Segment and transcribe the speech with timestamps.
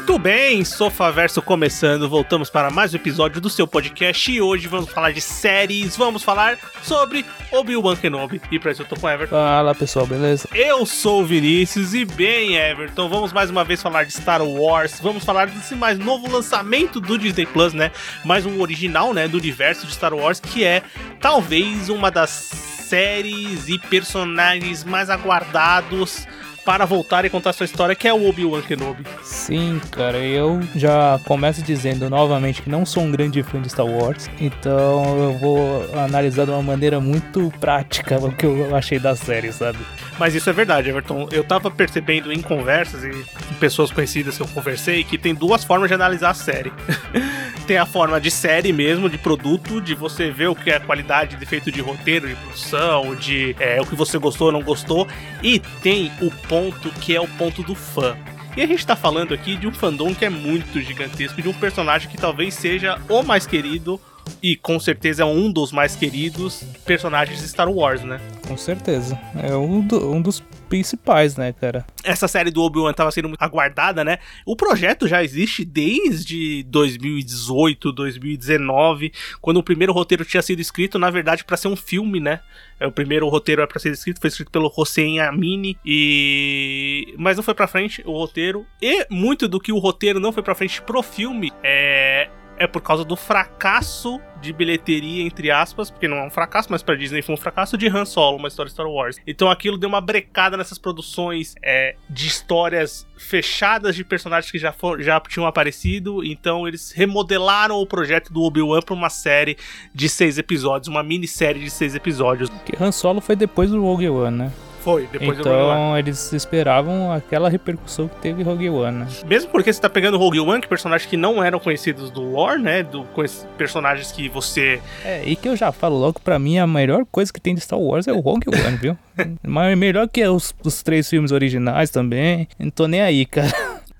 [0.00, 4.90] Muito bem, Sofaverso começando, voltamos para mais um episódio do seu podcast e hoje vamos
[4.90, 8.40] falar de séries, vamos falar sobre Obi-Wan Kenobi.
[8.50, 9.36] E pra isso eu tô com o Everton.
[9.36, 10.48] Fala pessoal, beleza?
[10.54, 14.98] Eu sou o Vinícius e bem, Everton, vamos mais uma vez falar de Star Wars,
[15.00, 17.92] vamos falar desse mais novo lançamento do Disney Plus, né?
[18.24, 20.82] Mais um original, né, do universo de Star Wars, que é
[21.20, 26.26] talvez uma das séries e personagens mais aguardados
[26.64, 29.04] para voltar e contar sua história, que é o Obi-Wan Kenobi.
[29.22, 33.86] Sim, cara, eu já começo dizendo novamente que não sou um grande fã de Star
[33.86, 39.16] Wars, então eu vou analisar de uma maneira muito prática o que eu achei da
[39.16, 39.78] série, sabe?
[40.18, 41.28] Mas isso é verdade, Everton.
[41.32, 45.88] Eu tava percebendo em conversas e pessoas conhecidas que eu conversei que tem duas formas
[45.88, 46.72] de analisar a série.
[47.70, 51.36] tem a forma de série mesmo, de produto, de você ver o que é qualidade
[51.36, 55.06] de feito de roteiro, de produção, de é, o que você gostou ou não gostou.
[55.40, 58.18] E tem o ponto que é o ponto do fã.
[58.56, 61.52] E a gente tá falando aqui de um fandom que é muito gigantesco, de um
[61.52, 64.00] personagem que talvez seja o mais querido
[64.42, 68.20] e com certeza é um dos mais queridos personagens de Star Wars, né?
[68.50, 69.16] Com certeza.
[69.40, 71.86] É um, do, um dos principais, né, cara?
[72.02, 74.18] Essa série do Obi-Wan tava sendo aguardada, né?
[74.44, 81.10] O projeto já existe desde 2018, 2019, quando o primeiro roteiro tinha sido escrito, na
[81.10, 82.40] verdade, para ser um filme, né?
[82.80, 87.44] O primeiro roteiro é para ser escrito, foi escrito pelo Hossein Amini e mas não
[87.44, 88.66] foi para frente o roteiro.
[88.82, 92.28] E muito do que o roteiro não foi para frente pro filme é
[92.60, 96.82] é por causa do fracasso de bilheteria, entre aspas, porque não é um fracasso, mas
[96.82, 99.16] pra Disney foi um fracasso de Han Solo, uma história de Star Wars.
[99.26, 104.72] Então aquilo deu uma brecada nessas produções é, de histórias fechadas de personagens que já,
[104.72, 106.22] for, já tinham aparecido.
[106.22, 109.56] Então eles remodelaram o projeto do Obi-Wan pra uma série
[109.94, 112.50] de seis episódios, uma minissérie de seis episódios.
[112.66, 114.52] Que Han Solo foi depois do One, né?
[114.80, 119.06] Foi, depois então eles esperavam aquela repercussão que teve Rogue One, né?
[119.26, 122.62] Mesmo porque você tá pegando Rogue One, que personagens que não eram conhecidos do lore,
[122.62, 122.82] né?
[122.82, 124.80] Do, com esses personagens que você.
[125.04, 127.60] É, e que eu já falo logo, pra mim, a melhor coisa que tem de
[127.60, 128.98] Star Wars é o Rogue One, viu?
[129.46, 132.48] Mas melhor que os, os três filmes originais também.
[132.58, 133.52] Não tô nem aí, cara.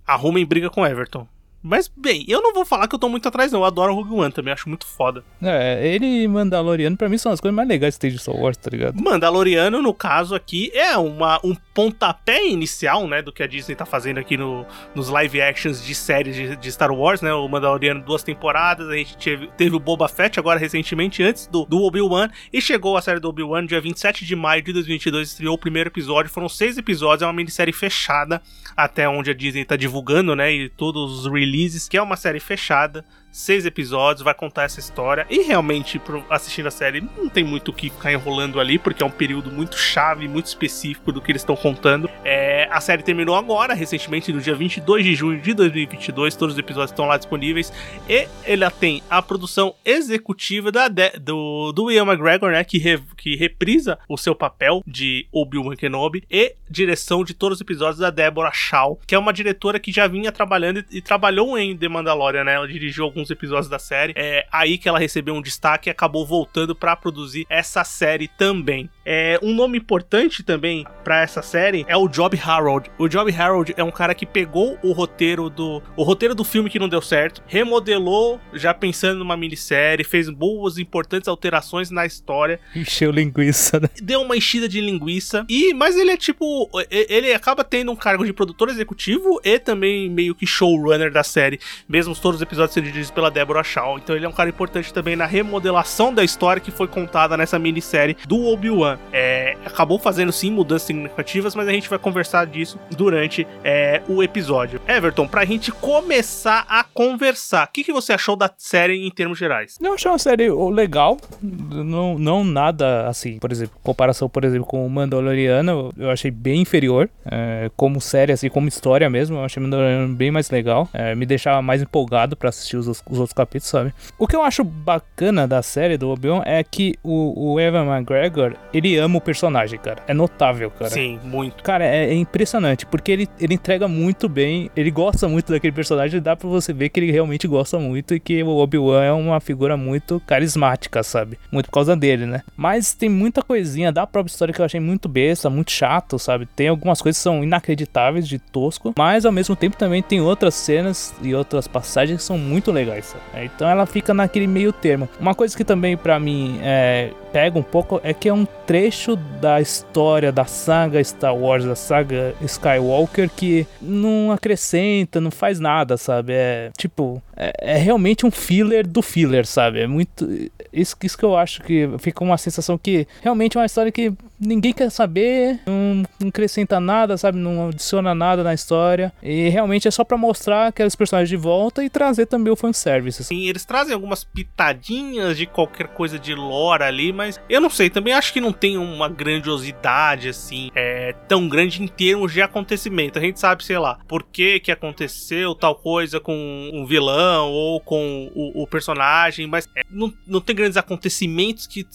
[0.06, 1.26] Arrumem briga com Everton.
[1.62, 3.60] Mas, bem, eu não vou falar que eu tô muito atrás, não.
[3.60, 5.22] Eu adoro o Rogue One também, acho muito foda.
[5.42, 8.34] É, ele e Mandaloriano, pra mim, são as coisas mais legais que tem de Star
[8.34, 9.00] Wars, tá ligado?
[9.00, 13.84] Mandaloriano, no caso aqui, é uma, um pontapé inicial, né, do que a Disney tá
[13.84, 17.32] fazendo aqui no, nos live actions de séries de, de Star Wars, né?
[17.32, 21.66] O Mandaloriano, duas temporadas, a gente teve, teve o Boba Fett agora recentemente, antes do,
[21.66, 25.54] do Obi-Wan, e chegou a série do Obi-Wan dia 27 de maio de 2022, estreou
[25.54, 28.40] o primeiro episódio, foram seis episódios, é uma minissérie fechada,
[28.76, 31.49] até onde a Disney tá divulgando, né, e todos os releases,
[31.88, 35.26] que é uma série fechada, seis episódios, vai contar essa história.
[35.30, 39.06] E realmente, assistindo a série, não tem muito o que ficar enrolando ali, porque é
[39.06, 42.10] um período muito chave, muito específico do que eles estão contando.
[42.24, 46.34] É, a série terminou agora, recentemente, no dia 22 de junho de 2022.
[46.36, 47.72] Todos os episódios estão lá disponíveis.
[48.08, 50.88] E ela tem a produção executiva da
[51.20, 52.64] do, do Ian McGregor, né?
[52.64, 56.24] Que, re que reprisa o seu papel de Obi-Wan Kenobi.
[56.30, 60.06] E direção de todos os episódios da Deborah Shaw, que é uma diretora que já
[60.06, 62.54] vinha trabalhando e, e trabalhou em The Mandalorian, né?
[62.54, 64.14] Ela dirigiu alguns alguns episódios da série.
[64.16, 68.90] É aí que ela recebeu um destaque e acabou voltando para produzir essa série também.
[69.12, 72.88] É, um nome importante também para essa série é o Job Harold.
[72.96, 76.70] O Job Harold é um cara que pegou o roteiro do o roteiro do filme
[76.70, 82.60] que não deu certo, remodelou já pensando numa minissérie, fez boas importantes alterações na história.
[82.72, 83.88] Encheu linguiça, né?
[84.00, 85.44] Deu uma enchida de linguiça.
[85.48, 90.08] E mas ele é tipo, ele acaba tendo um cargo de produtor executivo e também
[90.08, 93.98] meio que showrunner da série, mesmo todos os episódios sendo dirigidos pela Deborah Shaw.
[93.98, 97.58] Então ele é um cara importante também na remodelação da história que foi contada nessa
[97.58, 98.99] minissérie do Obi-Wan.
[99.12, 104.22] É, acabou fazendo sim mudanças significativas, mas a gente vai conversar disso durante é, o
[104.22, 104.80] episódio.
[104.86, 109.38] Everton, pra gente começar a conversar, o que, que você achou da série em termos
[109.38, 109.78] gerais?
[109.80, 114.86] Eu achei uma série legal, não, não nada assim, por exemplo, comparação, por exemplo, com
[114.86, 119.60] o Mandaloriano, eu achei bem inferior, é, como série, assim, como história mesmo, eu achei
[119.60, 123.32] o Mandaloriano bem mais legal, é, me deixava mais empolgado para assistir os, os outros
[123.32, 123.94] capítulos, sabe?
[124.18, 128.54] O que eu acho bacana da série do Obi-Wan é que o, o Evan McGregor,
[128.72, 130.02] ele ama o personagem personagem, cara.
[130.06, 130.90] É notável, cara.
[130.90, 131.62] Sim, muito.
[131.62, 136.20] Cara, é, é impressionante, porque ele, ele entrega muito bem, ele gosta muito daquele personagem,
[136.20, 139.40] dá pra você ver que ele realmente gosta muito e que o Obi-Wan é uma
[139.40, 141.38] figura muito carismática, sabe?
[141.50, 142.42] Muito por causa dele, né?
[142.56, 146.46] Mas tem muita coisinha da própria história que eu achei muito besta, muito chato, sabe?
[146.46, 150.54] Tem algumas coisas que são inacreditáveis de tosco, mas ao mesmo tempo também tem outras
[150.54, 153.50] cenas e outras passagens que são muito legais, sabe?
[153.54, 155.08] Então ela fica naquele meio termo.
[155.18, 159.16] Uma coisa que também para mim é, pega um pouco é que é um trecho
[159.16, 165.96] da história da saga Star Wars, da saga Skywalker, que não acrescenta, não faz nada,
[165.96, 166.34] sabe?
[166.34, 169.80] É tipo, é, é realmente um filler do filler, sabe?
[169.80, 170.28] É muito.
[170.70, 174.12] Isso, isso que eu acho que fica uma sensação que realmente é uma história que
[174.38, 177.38] ninguém quer saber, não, não acrescenta nada, sabe?
[177.38, 179.10] Não adiciona nada na história.
[179.22, 183.24] E realmente é só para mostrar aqueles personagens de volta e trazer também o fanservice.
[183.24, 187.88] Sim, eles trazem algumas pitadinhas de qualquer coisa de lore ali, mas eu não sei,
[187.88, 193.18] também acho que não tem uma grandiosidade assim, é, tão grande em termos de acontecimento.
[193.18, 197.80] A gente sabe, sei lá, por que que aconteceu tal coisa com um vilão ou
[197.80, 201.86] com o, o personagem, mas é, não, não tem grandes acontecimentos que,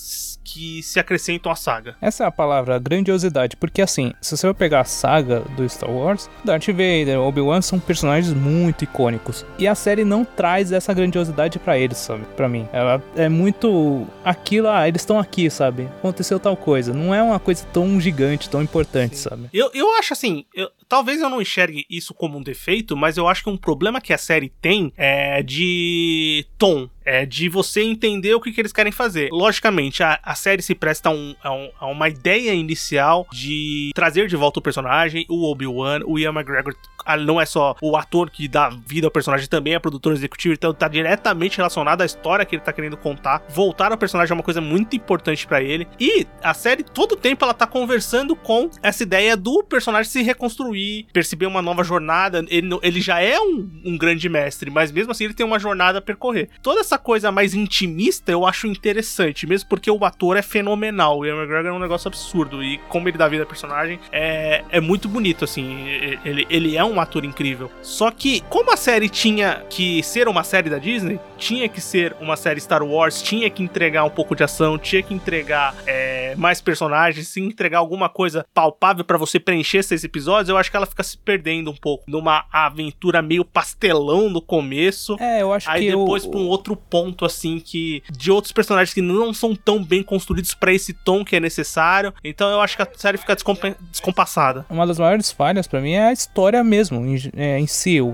[0.44, 1.96] que se acrescentam à saga.
[2.02, 6.30] Essa é a palavra, grandiosidade, porque assim, se você pegar a saga do Star Wars,
[6.44, 9.46] Darth Vader, Obi-Wan são personagens muito icônicos.
[9.58, 12.26] E a série não traz essa grandiosidade para eles, sabe?
[12.36, 12.68] Para mim.
[12.72, 15.90] Ela é muito aquilo, ah, eles estão aqui, sabe?
[15.98, 16.94] Aconteceu tal coisa.
[16.94, 19.30] Não é uma coisa tão gigante, tão importante, Sim.
[19.30, 19.50] sabe?
[19.54, 23.28] Eu, eu acho assim, eu, talvez eu não enxergue isso como um defeito, mas eu
[23.28, 26.90] acho que um problema que a série tem é de tom.
[27.04, 29.30] É de você entender o que, que eles querem fazer.
[29.32, 33.92] Logicamente, a, a série se presta a, um, a, um, a, uma ideia inicial de
[33.94, 36.76] trazer de volta o personagem, o Obi-Wan, o Ian McGregor
[37.26, 40.74] não é só o ator que dá vida ao personagem, também é produtor executivo, então
[40.74, 43.44] tá diretamente relacionado à história que ele tá querendo contar.
[43.50, 45.88] Voltar ao personagem é uma coisa muito importante para ele.
[46.00, 51.08] E a série, todo tempo, ela tá conversando com essa ideia do personagem se reconstruir,
[51.14, 52.44] perceber uma nova jornada.
[52.48, 56.00] Ele, ele já é um, um grande mestre, mas mesmo assim ele tem uma jornada
[56.00, 56.50] a percorrer.
[56.62, 61.20] Toda essa coisa mais intimista eu acho interessante, mesmo porque o ator é fenomenal.
[61.20, 62.64] O Ian McGregor é um negócio absurdo.
[62.64, 65.86] E como ele dá vida ao personagem, é, é muito bonito, assim.
[66.24, 67.72] Ele, ele é um ator incrível.
[67.82, 72.16] Só que, como a série tinha que ser uma série da Disney, tinha que ser
[72.20, 76.36] uma série Star Wars, tinha que entregar um pouco de ação, tinha que entregar é,
[76.38, 80.78] mais personagens, sim, entregar alguma coisa palpável para você preencher esses episódios, eu acho que
[80.78, 85.16] ela fica se perdendo um pouco numa aventura meio pastelão no começo.
[85.20, 85.90] É, eu acho aí que.
[85.90, 86.32] Aí depois eu...
[86.32, 88.04] pra um outro ponto, assim, que.
[88.12, 92.14] de outros personagens que não são tão bem construídos para esse tom que é necessário.
[92.24, 93.36] Então eu acho que a série fica
[93.92, 94.66] descompassada.
[94.70, 98.02] Uma das maiores falhas para mim é a história mesmo, em, é, em si.
[98.02, 98.10] O,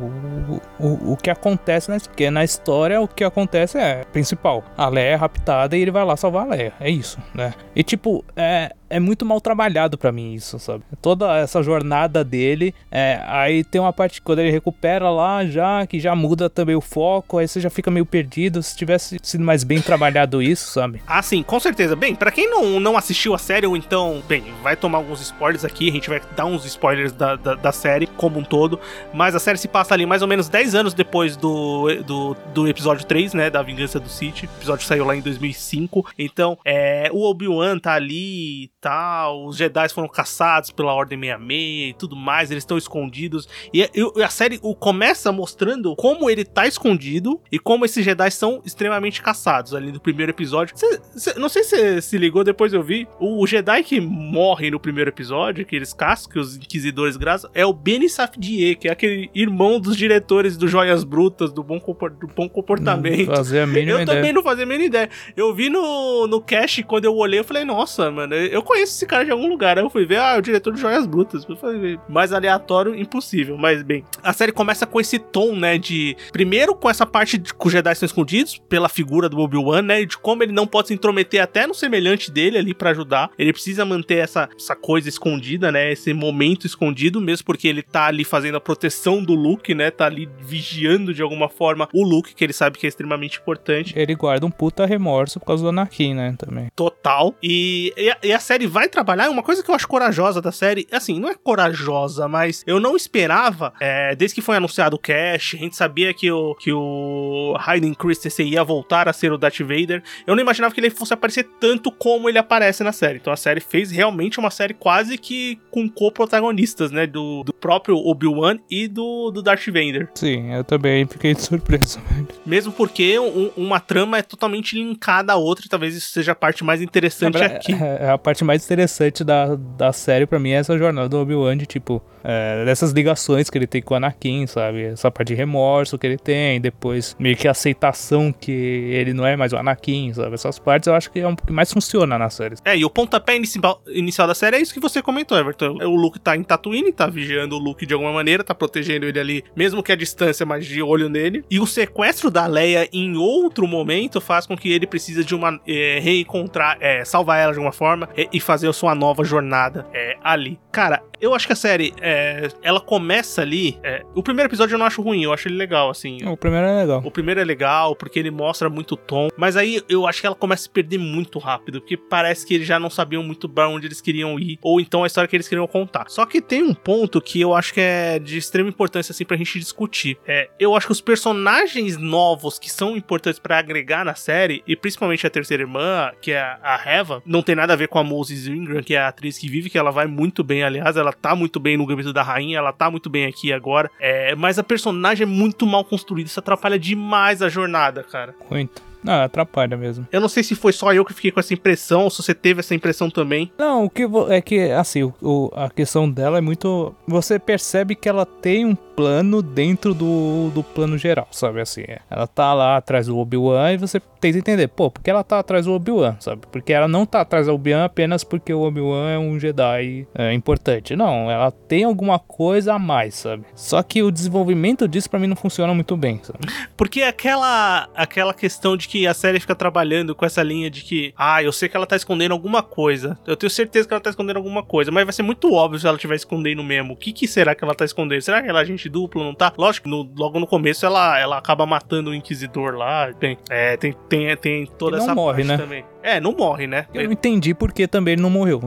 [0.79, 1.97] o, o que acontece, né?
[1.99, 4.63] Porque na história o que acontece é principal.
[4.77, 6.73] A Leia é raptada e ele vai lá salvar a Leia.
[6.79, 7.53] É isso, né?
[7.75, 10.83] E tipo, é, é muito mal trabalhado para mim isso, sabe?
[11.01, 15.99] Toda essa jornada dele, é, aí tem uma parte quando ele recupera lá já, que
[15.99, 19.63] já muda também o foco, aí você já fica meio perdido, se tivesse sido mais
[19.63, 21.01] bem trabalhado isso, sabe?
[21.07, 21.95] Ah, sim, com certeza.
[21.95, 25.63] Bem, para quem não, não assistiu a série ou então, bem, vai tomar alguns spoilers
[25.63, 28.77] aqui, a gente vai dar uns spoilers da, da, da série como um todo,
[29.13, 32.67] mas a série se passa ali mais ou menos 10 anos depois do, do, do
[32.67, 37.09] episódio 3, né, da Vingança do Sith, o episódio saiu lá em 2005, então, é,
[37.13, 42.49] o Obi-Wan tá ali tal, os Jedi foram caçados pela Ordem 66 e tudo mais,
[42.49, 43.47] eles estão escondidos.
[43.71, 48.31] E, e a série o, começa mostrando como ele tá escondido e como esses Jedi
[48.31, 50.75] são extremamente caçados ali no primeiro episódio.
[50.75, 53.07] Cê, cê, não sei se você se ligou, depois eu vi.
[53.19, 57.51] O, o, Jedi que morre no primeiro episódio, que eles caçam, que os Inquisidores graçam,
[57.53, 61.77] é o Benny Safdie, que é aquele irmão dos diretores do Joias Brutas, do Bom,
[62.19, 63.27] do bom Comportamento.
[63.27, 64.17] Não fazia a mínima eu ideia.
[64.17, 65.09] também não fazia a mínima ideia.
[65.37, 69.05] Eu vi no, no cast, quando eu olhei, eu falei, nossa, mano, eu conheço esse
[69.05, 69.77] cara de algum lugar.
[69.77, 71.45] Aí eu fui ver, ah, é o diretor de Joias Brutas.
[71.47, 73.57] Eu falei, mais aleatório, impossível.
[73.57, 76.15] Mas, bem, a série começa com esse tom, né, de...
[76.31, 80.05] Primeiro, com essa parte de que os Jedi estão escondidos, pela figura do Obi-Wan, né,
[80.05, 83.29] de como ele não pode se intrometer até no semelhante dele ali para ajudar.
[83.37, 88.05] Ele precisa manter essa, essa coisa escondida, né, esse momento escondido, mesmo porque ele tá
[88.05, 92.33] ali fazendo a proteção do Luke, né, tá ali vigiando de alguma forma o Luke,
[92.33, 93.93] que ele sabe que é extremamente importante.
[93.97, 96.69] Ele guarda um puta remorso por causa do Anakin, né, também.
[96.75, 97.35] Total.
[97.43, 99.29] E, e, a, e a série vai trabalhar.
[99.29, 102.95] Uma coisa que eu acho corajosa da série, assim, não é corajosa, mas eu não
[102.95, 107.55] esperava, é, desde que foi anunciado o Cash, a gente sabia que o, que o
[107.59, 110.03] Hayden Christensen ia voltar a ser o Darth Vader.
[110.25, 113.17] Eu não imaginava que ele fosse aparecer tanto como ele aparece na série.
[113.19, 117.07] Então a série fez realmente uma série quase que com co-protagonistas, né?
[117.07, 120.09] Do, do próprio Obi-Wan e do, do Darth Vader.
[120.15, 121.99] Sim, eu também fiquei surpreso.
[122.45, 126.35] Mesmo porque um, uma trama é totalmente linkada à outra, e talvez isso seja a
[126.35, 127.73] parte mais interessante é, aqui.
[127.73, 131.07] É, é a parte mais mais interessante da, da série pra mim é essa jornada
[131.07, 134.83] do Obi-Wan de tipo, é, dessas ligações que ele tem com o Anakin, sabe?
[134.83, 139.25] Essa parte de remorso que ele tem, depois meio que a aceitação que ele não
[139.25, 140.33] é mais o Anakin, sabe?
[140.33, 142.55] Essas partes eu acho que é um que mais funciona na série.
[142.65, 145.77] É, e o pontapé inicial, inicial da série é isso que você comentou, Everton.
[145.83, 149.19] O Luke tá em Tatooine, tá vigiando o Luke de alguma maneira, tá protegendo ele
[149.19, 151.45] ali, mesmo que a distância, mas de olho nele.
[151.49, 155.57] E o sequestro da Leia em outro momento faz com que ele precise de uma
[155.65, 159.87] é, reencontrar, é, salvar ela de alguma forma é, e fazer a sua nova jornada
[159.93, 160.59] é, ali.
[160.71, 163.77] Cara, eu acho que a série, é, ela começa ali.
[163.83, 166.17] É, o primeiro episódio eu não acho ruim, eu acho ele legal, assim.
[166.25, 167.01] O primeiro é legal.
[167.05, 169.29] O primeiro é legal, porque ele mostra muito tom.
[169.37, 172.55] Mas aí eu acho que ela começa a se perder muito rápido, porque parece que
[172.55, 175.35] eles já não sabiam muito pra onde eles queriam ir, ou então a história que
[175.35, 176.05] eles queriam contar.
[176.09, 179.37] Só que tem um ponto que eu acho que é de extrema importância, assim, pra
[179.37, 180.17] gente discutir.
[180.25, 184.75] É, eu acho que os personagens novos que são importantes para agregar na série, e
[184.75, 188.03] principalmente a terceira irmã, que é a Heva, não tem nada a ver com a
[188.31, 191.11] Moses Ingram, que é a atriz que vive, que ela vai muito bem, aliás, ela
[191.11, 193.91] tá muito bem no Gambito da Rainha, ela tá muito bem aqui agora.
[193.99, 198.33] É, mas a personagem é muito mal construída, isso atrapalha demais a jornada, cara.
[198.49, 198.81] Muito.
[199.03, 200.07] Não, atrapalha mesmo.
[200.11, 202.35] Eu não sei se foi só eu que fiquei com essa impressão, ou se você
[202.35, 203.51] teve essa impressão também.
[203.57, 206.93] Não, o que é que, assim, o, o, a questão dela é muito.
[207.07, 211.59] Você percebe que ela tem um plano dentro do, do plano geral, sabe?
[211.59, 212.01] Assim, é.
[212.07, 215.23] ela tá lá atrás do Obi-Wan e você tem que entender, pô, por que ela
[215.23, 216.43] tá atrás do Obi-Wan, sabe?
[216.51, 220.31] Porque ela não tá atrás do Obi-Wan apenas porque o Obi-Wan é um Jedi é,
[220.33, 220.95] importante.
[220.95, 223.43] Não, ela tem alguma coisa a mais, sabe?
[223.55, 226.39] Só que o desenvolvimento disso para mim não funciona muito bem, sabe?
[226.77, 231.11] Porque aquela, aquela questão de que a série fica trabalhando com essa linha de que,
[231.17, 233.17] ah, eu sei que ela tá escondendo alguma coisa.
[233.25, 235.87] Eu tenho certeza que ela tá escondendo alguma coisa, mas vai ser muito óbvio se
[235.87, 236.93] ela estiver escondendo mesmo.
[236.93, 238.21] O que, que será que ela tá escondendo?
[238.21, 239.51] Será que ela é agente duplo, não tá?
[239.57, 243.11] Lógico no, logo no começo ela, ela acaba matando o Inquisidor lá.
[243.13, 245.57] Tem, é, tem, tem, tem toda não essa morre, parte né?
[245.57, 245.85] também.
[246.03, 246.85] É, não morre, né?
[246.93, 248.59] Eu não entendi por que também ele não morreu.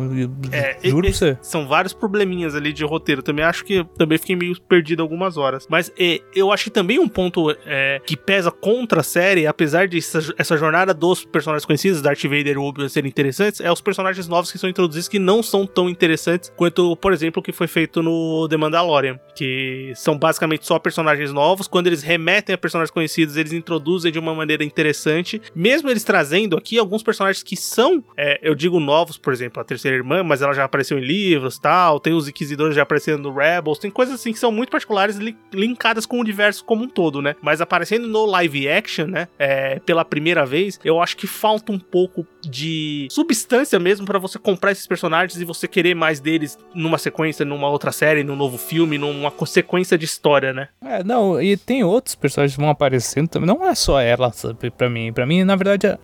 [0.53, 1.39] É, Juro e- pra você.
[1.43, 3.23] São vários probleminhas ali de roteiro.
[3.23, 5.67] Também acho que também fiquei meio perdido algumas horas.
[5.69, 9.89] Mas é, eu acho que também um ponto é, que pesa contra a série, apesar
[9.89, 13.81] de essa, essa jornada dos personagens conhecidos, Darth Vader e Obi-Wan serem interessantes, é os
[13.81, 17.53] personagens novos que são introduzidos que não são tão interessantes quanto, por exemplo, o que
[17.53, 19.19] foi feito no The Mandalorian.
[19.35, 21.67] Que são basicamente só personagens novos.
[21.67, 25.41] Quando eles remetem a personagens conhecidos, eles introduzem de uma maneira interessante.
[25.55, 29.65] Mesmo eles trazendo aqui alguns personagens que são, é, eu digo novos, por exemplo, a
[29.65, 31.99] terceira irmã, mas ela já apareceu em livros tal.
[32.01, 33.79] Tem os Inquisidores já aparecendo no Rebels.
[33.79, 37.21] Tem coisas assim que são muito particulares, li- linkadas com o universo como um todo,
[37.23, 37.35] né?
[37.43, 39.29] Mas aparecendo no live action, né?
[39.39, 44.39] é, pela primeira vez, eu acho que falta um pouco de substância mesmo pra você
[44.39, 48.59] comprar esses personagens e você querer mais deles numa sequência, numa outra série, num novo
[48.59, 50.69] filme, numa sequência de história, né?
[50.85, 53.47] É, não, e tem outros personagens que vão aparecendo também.
[53.47, 55.13] Não é só ela, sabe, pra mim.
[55.13, 55.99] Pra mim, na verdade, é-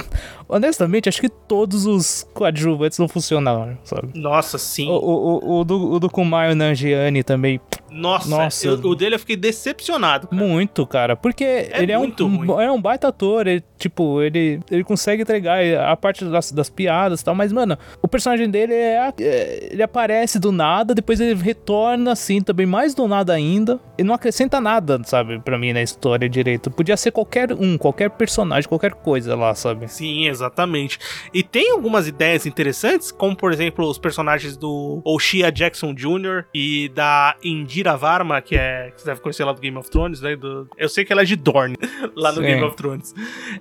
[0.51, 4.11] honestamente, acho que todos os coadjuvantes não funcionaram, sabe?
[4.15, 4.89] Nossa, sim.
[4.89, 8.67] O, o, o, o do, o do Kumail Nanjiani também, Nossa, Nossa.
[8.69, 10.29] eu- o dele eu fiquei decepcionado.
[10.29, 10.43] cara.
[10.43, 11.17] muito, cara.
[11.17, 15.59] Porque ele é um, um, é um baita ator, ele, tipo, ele, ele consegue entregar
[15.89, 19.83] a parte das, das piadas e tal, mas, mano, o personagem dele é, é- Ele
[19.83, 23.81] aparece do nada, depois ele retorna assim, também mais do nada ainda.
[23.99, 26.71] Ele não acrescenta nada, sabe, pra mim na história direito.
[26.71, 29.89] Podia ser qualquer um, qualquer personagem, qualquer coisa lá, sabe?
[29.89, 30.99] Sim, exatamente.
[31.35, 36.45] E tem algumas ideias interessantes, como por exemplo os personagens do Oshia Jackson Jr.
[36.55, 37.35] e da
[37.81, 40.37] Indira Varma, que é que você deve conhecer lá do Game of Thrones, né?
[40.37, 41.77] do- eu sei que ela é de Dorne,
[42.15, 42.47] lá no Sim.
[42.47, 43.15] Game of Thrones.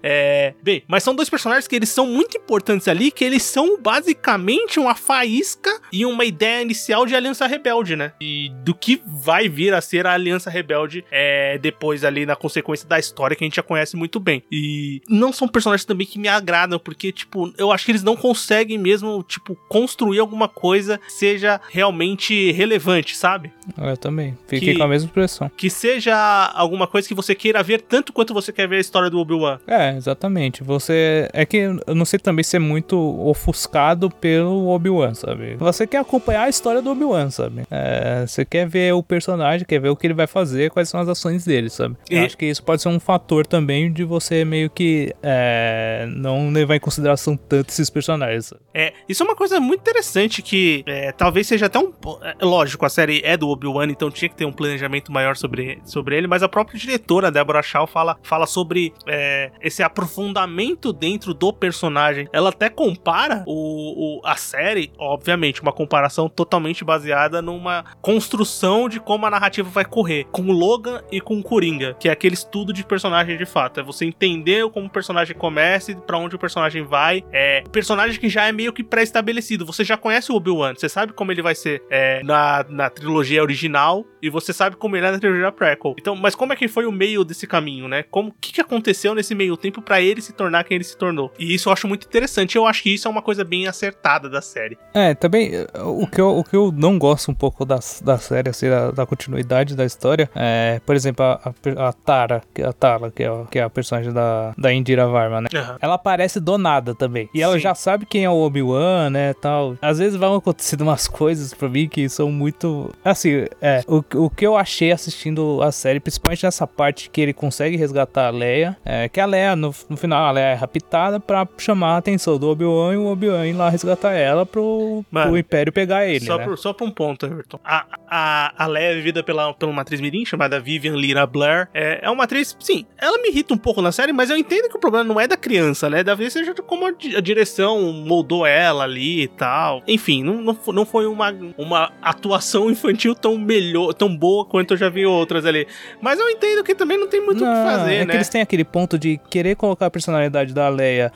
[0.04, 3.80] É, bem, mas são dois personagens que eles são muito importantes ali, que eles são
[3.82, 8.12] basicamente uma faísca e uma ideia inicial de Aliança Rebelde, né?
[8.22, 12.88] E do que vai vir a ser a Aliança Rebelde é, depois ali na consequência
[12.88, 14.44] da história que a gente já conhece muito bem.
[14.52, 18.16] E não são personagens também que me agradam, porque, tipo, eu acho que eles não
[18.18, 23.52] conseguem mesmo, tipo, construir alguma coisa que seja realmente relevante, sabe?
[23.78, 24.38] Eu também.
[24.48, 25.52] Fiquei Que- com a mesma impressão.
[25.56, 26.16] Que seja
[26.56, 29.60] alguma coisa que você queira ver tanto quanto você quer ver a história do Obi-Wan.
[29.68, 30.64] É, exatamente.
[30.64, 31.30] Você.
[31.34, 32.98] É que eu não sei também se é muito
[33.28, 35.56] ofuscado pelo Obi-Wan, sabe?
[35.56, 37.64] Você quer acompanhar a história do Obi-Wan, sabe?
[37.72, 41.00] É, você quer ver o personagem, quer ver o que ele vai fazer, quais são
[41.00, 41.96] as ações dele, sabe?
[42.10, 46.08] Eu E- acho que isso pode ser um fator também de você meio que é,
[46.16, 48.46] não levar em consideração tanto esses personagens.
[48.48, 48.62] sabe?
[48.74, 51.92] É, isso é uma coisa muito interessante que é, talvez seja até um.
[52.22, 55.82] é, lógico, a série é do Obi-Wan, então tinha que ter um planejamento maior sobre,
[55.84, 61.34] sobre ele, mas a própria diretora, Deborah Shaw, fala, fala sobre é, esse aprofundamento dentro
[61.34, 62.30] do personagem.
[62.32, 69.02] Ela até compara o, o, a série, obviamente, uma comparação totalmente baseada numa construção de
[69.02, 72.86] como a narrativa vai correr, com Logan e com Coringa, que é aquele estudo de
[72.86, 73.82] personagem de fato.
[73.82, 77.22] É você entender como o personagem começa e pra onde o personagem vai.
[77.34, 79.66] É personagem que já é meio que pré-estabelecido.
[79.66, 83.42] Você já conhece o Obi-Wan, você sabe como ele vai ser é, na, na trilogia
[83.42, 83.89] original
[84.22, 85.96] e você sabe como ele é na trilogia prequel.
[86.00, 88.04] Então, mas como é que foi o meio desse caminho, né?
[88.04, 91.32] Como que, que aconteceu nesse meio tempo para ele se tornar quem ele se tornou?
[91.40, 92.56] E isso eu acho muito interessante.
[92.56, 94.78] Eu acho que isso é uma coisa bem acertada da série.
[94.94, 95.52] É, também
[95.86, 98.92] o que eu, o que eu não gosto um pouco da, da série, assim, da,
[98.92, 103.12] da continuidade da história, é, por exemplo, a, a, a Tara, que é a Tara,
[103.12, 105.50] que é, que é a personagem da, da Indira Varma, né?
[105.54, 105.78] Uhum.
[105.82, 107.30] Ela aparece do nada também.
[107.34, 107.60] E ela Sim.
[107.60, 109.78] já sabe quem é o Obi-Wan, né, tal.
[109.82, 112.94] Às vezes vão acontecendo umas coisas pra mim que são muito...
[113.04, 117.34] Assim, é, o, o que eu achei assistindo a série, principalmente nessa parte que ele
[117.34, 121.20] consegue resgatar a Leia, é que a Leia, no, no final, a Leia é raptada
[121.20, 125.28] pra chamar a atenção do Obi-Wan e o Obi-Wan ir lá resgatar ela pro, Mano,
[125.28, 126.46] pro Império pegar ele, só né?
[126.46, 127.60] Por, só pra um ponto, Everton.
[127.64, 131.68] A, a, a Leia vivida pela, pela uma atriz mirim chamada Vivian Lira Blair.
[131.74, 134.70] É, é uma atriz, sim, ela me irrita um pouco na série, mas eu entendo
[134.70, 136.04] que o problema não é da criança, né?
[136.04, 139.84] Da vez seja como a, direção moldou ela ali e tal.
[139.88, 144.78] Enfim, não, não, não foi uma, uma atuação infantil tão melhor, tão boa quanto eu
[144.78, 145.68] já vi outras ali.
[146.02, 148.06] Mas eu entendo que também não tem muito o que fazer, é né?
[148.08, 151.12] que eles têm aquele ponto de querer colocar a personalidade da Leia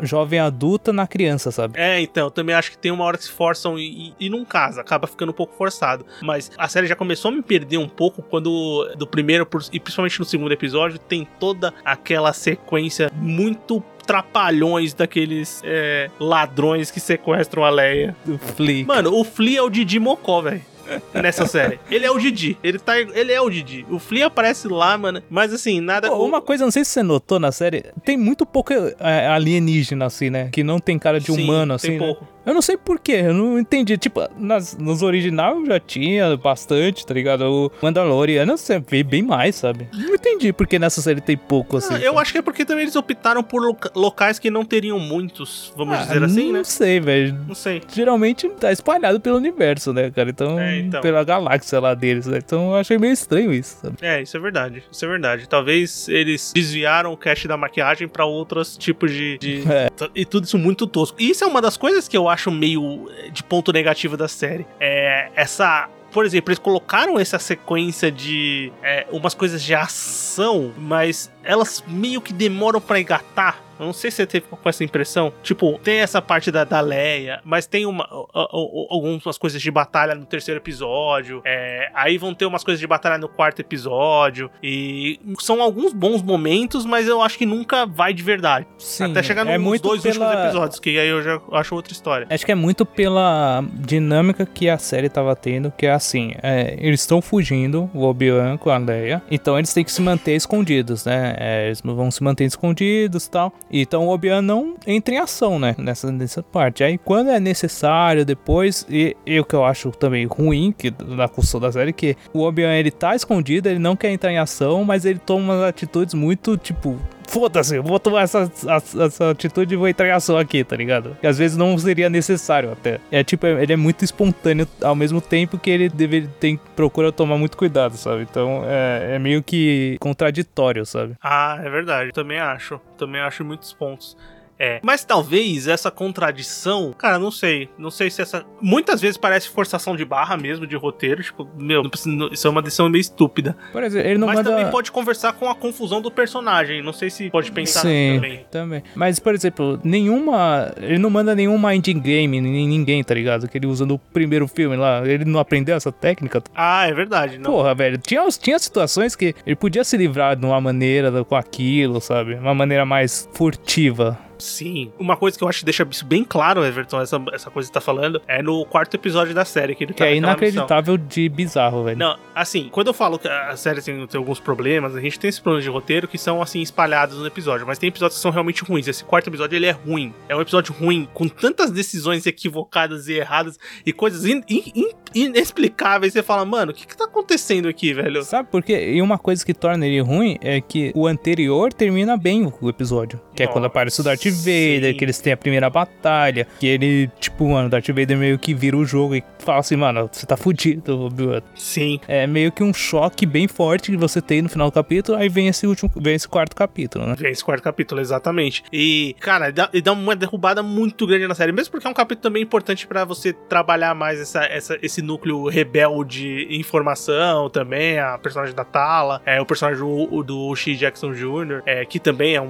[0.00, 1.78] jovem adulta na criança, sabe?
[1.78, 4.30] É, então, eu também acho que tem uma hora que se forçam e, e, e
[4.30, 6.04] não casa, acaba ficando um pouco forçado.
[6.22, 10.18] Mas a série já começou a me perder um pouco quando do primeiro e principalmente
[10.18, 17.70] no segundo episódio tem toda aquela sequência muito trapalhões daqueles é, ladrões que sequestram a
[17.70, 18.16] Leia.
[18.24, 18.84] Do Flea.
[18.84, 20.72] Mano, o Flea é o Didi Mocó, velho
[21.14, 21.78] nessa série.
[21.90, 22.56] Ele é o Didi.
[22.62, 23.86] Ele, tá, ele é o Didi.
[23.90, 25.22] O Flea aparece lá, mano.
[25.30, 26.08] Mas assim, nada.
[26.08, 30.06] Pô, uma coisa, não sei se você notou na série, tem muito pouco é, alienígena,
[30.06, 30.48] assim, né?
[30.50, 31.88] Que não tem cara de Sim, humano, assim.
[31.88, 32.06] Tem né?
[32.06, 32.28] pouco.
[32.44, 33.96] Eu não sei porquê, eu não entendi.
[33.96, 37.42] Tipo, nas, nos originais já tinha bastante, tá ligado?
[37.42, 39.88] O Mandaloriano você vê bem mais, sabe?
[39.92, 41.94] Não entendi porque nessa série tem pouco, assim.
[41.94, 43.62] Ah, eu acho que é porque também eles optaram por
[43.94, 46.58] locais que não teriam muitos, vamos ah, dizer assim, não né?
[46.58, 47.38] Não sei, velho.
[47.46, 47.82] Não sei.
[47.92, 50.30] Geralmente tá espalhado pelo universo, né, cara?
[50.30, 51.00] Então, é, então.
[51.00, 52.38] pela galáxia lá deles, né?
[52.44, 53.96] Então eu achei meio estranho isso, sabe?
[54.00, 54.82] É, isso é verdade.
[54.90, 55.48] Isso é verdade.
[55.48, 59.38] Talvez eles desviaram o cast da maquiagem pra outros tipos de.
[59.38, 59.62] de...
[59.72, 59.88] É.
[60.14, 61.16] E tudo isso muito tosco.
[61.20, 64.26] E isso é uma das coisas que eu acho meio eh, de ponto negativo da
[64.28, 64.66] série.
[64.80, 71.32] É essa por exemplo, eles colocaram essa sequência de é, umas coisas de ação, mas
[71.42, 73.58] elas meio que demoram para engatar.
[73.78, 75.32] Eu não sei se você teve com essa impressão.
[75.42, 80.24] Tipo, tem essa parte da, da Leia, mas tem uma, algumas coisas de batalha no
[80.24, 81.42] terceiro episódio.
[81.44, 84.50] É, aí vão ter umas coisas de batalha no quarto episódio.
[84.62, 88.66] E são alguns bons momentos, mas eu acho que nunca vai de verdade.
[88.78, 90.26] Sim, Até chegar é nos muito dois pela...
[90.26, 92.26] últimos episódios, que aí eu já acho outra história.
[92.30, 96.76] Acho que é muito pela dinâmica que a série tava tendo, que é assim, é,
[96.78, 101.04] eles estão fugindo, o Obi-Wan com a Leia, então eles têm que se manter escondidos,
[101.04, 101.34] né?
[101.38, 103.52] É, eles vão se manter escondidos e tal.
[103.72, 105.74] Então o Obi-Wan não entra em ação, né?
[105.78, 106.84] Nessa, nessa parte.
[106.84, 111.28] Aí quando é necessário, depois, e, e o que eu acho também ruim que, da
[111.28, 114.84] construção da série, que o Obi-Wan ele tá escondido, ele não quer entrar em ação,
[114.84, 119.74] mas ele toma umas atitudes muito, tipo, foda-se, eu vou tomar essa, essa, essa, atitude
[119.74, 121.16] e vou entrar em ação aqui, tá ligado?
[121.20, 123.00] Que às vezes não seria necessário até.
[123.10, 127.38] É tipo, ele é muito espontâneo ao mesmo tempo que ele deve, tem, procura tomar
[127.38, 128.22] muito cuidado, sabe?
[128.22, 131.14] Então é, é meio que contraditório, sabe?
[131.22, 132.12] Ah, é verdade.
[132.12, 132.80] Também acho.
[132.96, 134.16] Também acho muitos pontos.
[134.58, 134.80] É.
[134.82, 137.68] Mas talvez essa contradição, cara, não sei.
[137.78, 138.44] Não sei se essa.
[138.60, 141.22] Muitas vezes parece forçação de barra mesmo, de roteiro.
[141.22, 141.82] Tipo, meu,
[142.30, 143.56] isso é uma decisão meio estúpida.
[143.72, 144.50] Por exemplo, ele não Mas manda...
[144.50, 146.82] também pode conversar com a confusão do personagem.
[146.82, 148.46] Não sei se pode pensar Sim, também.
[148.50, 148.82] também.
[148.94, 150.72] Mas, por exemplo, nenhuma.
[150.76, 153.48] Ele não manda nenhum mind game em ninguém, tá ligado?
[153.48, 155.02] Que ele usa no primeiro filme lá.
[155.06, 156.42] Ele não aprendeu essa técnica.
[156.54, 157.38] Ah, é verdade.
[157.38, 157.50] Não.
[157.50, 157.98] Porra, velho.
[157.98, 162.34] Tinha, tinha situações que ele podia se livrar de uma maneira com aquilo, sabe?
[162.34, 164.18] Uma maneira mais furtiva.
[164.42, 164.92] Sim.
[164.98, 167.72] Uma coisa que eu acho que deixa isso bem claro, Everton, essa, essa coisa que
[167.72, 169.74] você tá falando, é no quarto episódio da série.
[169.74, 171.08] Que ele tá é inacreditável missão.
[171.08, 171.98] de bizarro, velho.
[171.98, 175.28] Não, assim, quando eu falo que a série assim, tem alguns problemas, a gente tem
[175.28, 178.30] esses problemas de roteiro que são, assim, espalhados no episódio, mas tem episódios que são
[178.30, 178.88] realmente ruins.
[178.88, 180.12] Esse quarto episódio, ele é ruim.
[180.28, 184.90] É um episódio ruim, com tantas decisões equivocadas e erradas e coisas in, in, in,
[185.14, 186.12] inexplicáveis.
[186.12, 188.22] Você fala, mano, o que que tá acontecendo aqui, velho?
[188.22, 188.92] Sabe por quê?
[188.94, 193.20] E uma coisa que torna ele ruim é que o anterior termina bem o episódio,
[193.34, 194.96] que é quando aparece o Darth Vader, Sim.
[194.98, 198.76] que eles têm a primeira batalha, que ele, tipo, mano, Darth Vader meio que vira
[198.76, 201.42] o jogo e fala assim, mano, você tá fudido, Obi-Wan.
[201.54, 201.98] Sim.
[202.06, 205.28] É meio que um choque bem forte que você tem no final do capítulo, aí
[205.28, 207.14] vem esse último, vem esse quarto capítulo, né?
[207.18, 208.62] Vem esse quarto capítulo, exatamente.
[208.72, 212.22] E, cara, dá, dá uma derrubada muito grande na série, mesmo porque é um capítulo
[212.22, 218.54] também importante pra você trabalhar mais essa, essa- esse núcleo rebelde informação também, a personagem
[218.54, 222.46] da Tala, é, o personagem do, do X Jackson Jr., é, que também é um,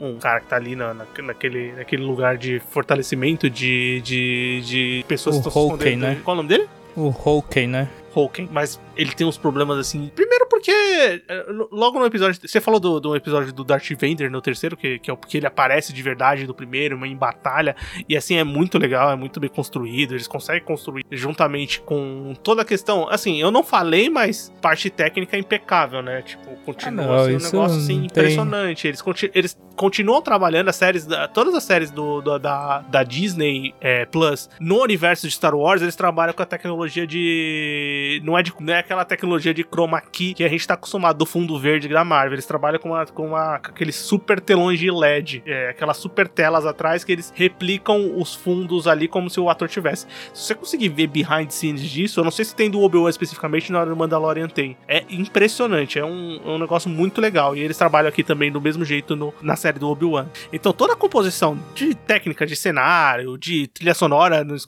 [0.00, 4.60] um- um cara que tá ali na, na- naquele, naquele lugar de fortalecimento de, de,
[4.64, 6.14] de pessoas O que estão se Hawkeye, escondendo.
[6.16, 6.20] né?
[6.24, 6.68] Qual é o nome dele?
[6.96, 7.88] O Hawkeye, né?
[8.14, 10.10] Hawking, mas ele tem uns problemas assim.
[10.14, 14.42] Primeiro porque eh, logo no episódio, você falou do, do episódio do Darth Vader no
[14.42, 17.74] terceiro, que, que é o porque ele aparece de verdade no primeiro, em batalha,
[18.06, 22.60] e assim é muito legal, é muito bem construído, eles conseguem construir juntamente com toda
[22.60, 26.20] a questão, assim, eu não falei, mas parte técnica é impecável, né?
[26.20, 28.86] Tipo, continua Ah, não, assim, um negócio assim tem- impressionante.
[28.88, 29.02] Eles,
[29.34, 34.06] eles continuam trabalhando as séries, da- todas as séries do, do- da, da Disney eh,
[34.06, 38.20] Plus no universo de Star Wars, eles trabalham com a tecnologia de.
[38.24, 41.16] Não é, de, não é aquela tecnologia de chroma key que a gente tá acostumado
[41.18, 42.34] do fundo verde da Marvel.
[42.34, 46.28] Eles trabalham com, uma, com, uma, com aqueles super telões de LED, é, aquelas super
[46.28, 50.06] telas atrás que eles replicam os fundos ali como se o ator tivesse.
[50.32, 53.72] Se você conseguir ver behind scenes disso, eu não sei se tem do Obi-Wan especificamente,
[53.72, 54.76] na hora do Mandalorian tem.
[54.86, 57.56] É impressionante, é um, é um negócio muito legal.
[57.56, 60.26] E eles trabalham aqui também do mesmo jeito no- na série do Obi-Wan.
[60.52, 64.66] Então toda a composição de técnica de cenário, de trilha sonora nos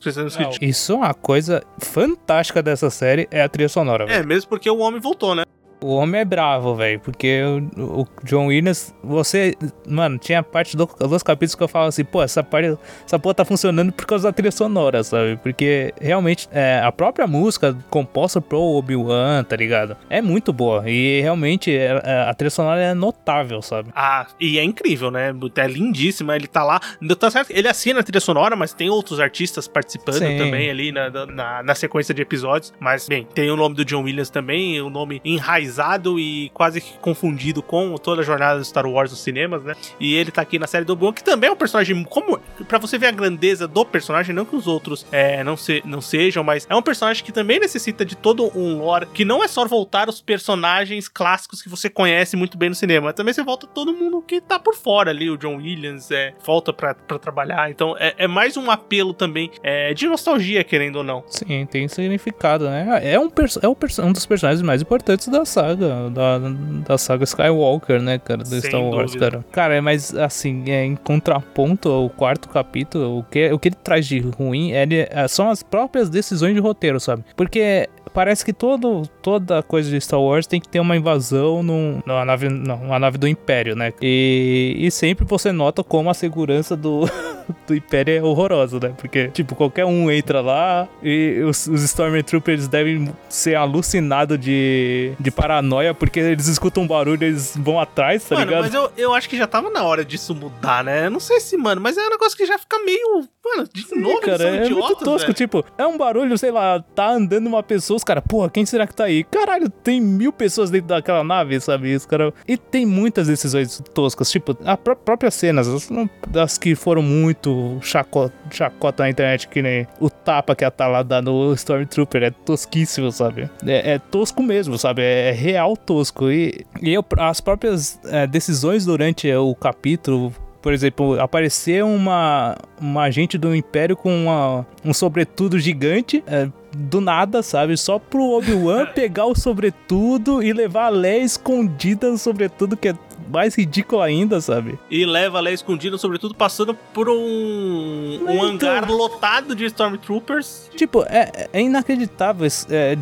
[0.61, 4.05] Não, Isso é uma coisa fantástica dessa série, é a trilha sonora.
[4.05, 5.45] É, mesmo porque o homem voltou, né?
[5.85, 7.43] O homem é bravo, velho, porque
[7.77, 9.55] o, o John Williams, você,
[9.87, 13.35] mano, tinha parte do, dos capítulos que eu falava assim, pô, essa parte, essa porra
[13.35, 15.37] tá funcionando por causa da trilha sonora, sabe?
[15.43, 19.95] Porque realmente é, a própria música composta pro Obi-Wan, tá ligado?
[20.09, 23.91] É muito boa e realmente é- é- a trilha sonora é notável, sabe?
[23.95, 25.35] Ah, e é incrível, né?
[25.57, 26.35] É lindíssima.
[26.35, 26.81] Ele tá lá.
[27.21, 30.39] Tá certo, ele assina a trilha sonora, mas tem outros artistas participando Sim.
[30.39, 32.73] também ali na, na, na sequência de episódios.
[32.81, 35.74] Mas, bem, tem o nome do John Williams também, o nome enraizado
[36.19, 39.75] e quase que confundido com toda a jornada do Star Wars nos cinemas, né?
[39.99, 42.03] E ele tá aqui na série do Obi-Wan, que também é um personagem.
[42.05, 42.39] Como.
[42.69, 46.01] Pra você ver a grandeza do personagem, não que os outros é, não, se, não
[46.01, 49.49] sejam, mas é um personagem que também necessita de todo um lore, que não é
[49.49, 53.67] só voltar os personagens clássicos que você conhece muito bem no cinema, também você volta
[53.67, 57.71] todo mundo que tá por fora ali, o John Williams, é, volta pra trabalhar.
[57.71, 61.25] Então é, é mais um apelo também é, de nostalgia, querendo ou não.
[61.29, 63.01] Sim, tem significado, né?
[63.03, 63.31] É um,
[63.63, 66.39] é um, um dos personagens mais importantes da saga, da,
[66.87, 68.43] da saga Skywalker, né, cara?
[68.43, 69.31] Do Sem Star Wars, dúvida.
[69.31, 69.45] cara.
[69.53, 74.07] Cara, mas assim, é, em contraponto ao quarto capítulo, o que, o que ele traz
[74.07, 77.25] de ruim ele- é- são as próprias decisões de roteiro, sabe?
[77.37, 82.01] Porque parece que todo, toda coisa de Star Wars tem que ter uma invasão num,
[82.07, 83.93] numa, nave, não, uma nave do Império, né?
[84.01, 87.01] E, e sempre você nota como a segurança do,
[87.67, 88.95] do Império é horrorosa, né?
[88.97, 95.31] Porque, tipo, qualquer um entra lá e os, os Stormtroopers devem ser alucinados de, de
[95.31, 98.63] paranoia porque eles escutam um barulho e eles vão atrás, tá mano, ligado?
[98.65, 101.07] mas eu, eu acho que já tava na hora disso mudar, né?
[101.07, 103.29] Eu não sei se, mano, mas é um negócio que já fica meio.
[103.45, 105.27] Mano, de Sim, novo, cara, é idiotas, muito tosco.
[105.27, 105.35] velho.
[105.35, 108.87] Tipo, é um barulho, sei lá, tá andando uma pessoa, os caras, porra, quem será
[108.87, 109.23] que tá aí?
[109.23, 111.95] Caralho, tem mil pessoas dentro daquela nave, sabe?
[111.95, 112.33] Os cara...
[112.49, 115.89] E tem muitas decisões toscas, tipo, a pró próprias cenas, as,
[116.35, 117.34] as que foram muito
[117.83, 122.31] chaco chacota na internet, que nem o tapa que a Tala dá no Stormtrooper, é
[122.31, 123.51] tosquíssimo, sabe?
[123.67, 125.03] É, é tosco mesmo, sabe?
[125.03, 126.31] É, real tosco.
[126.31, 130.33] E, e eu- as próprias é, decisões durante o capítulo
[130.65, 136.25] por exemplo, aparecer uma, uma agente do Império com uma- um sobretudo gigante.
[136.27, 137.77] é, do nada, sabe?
[137.77, 142.95] Só pro Obi-Wan pegar o sobretudo e levar a Leia escondida no sobretudo, que é
[143.31, 144.79] mais ridículo ainda, sabe?
[144.91, 148.71] E leva ela escondida, sobretudo passando por um, um Então.
[148.71, 150.71] hangar lotado de Stormtroopers.
[150.75, 152.97] Tipo, é, é inacreditável, é,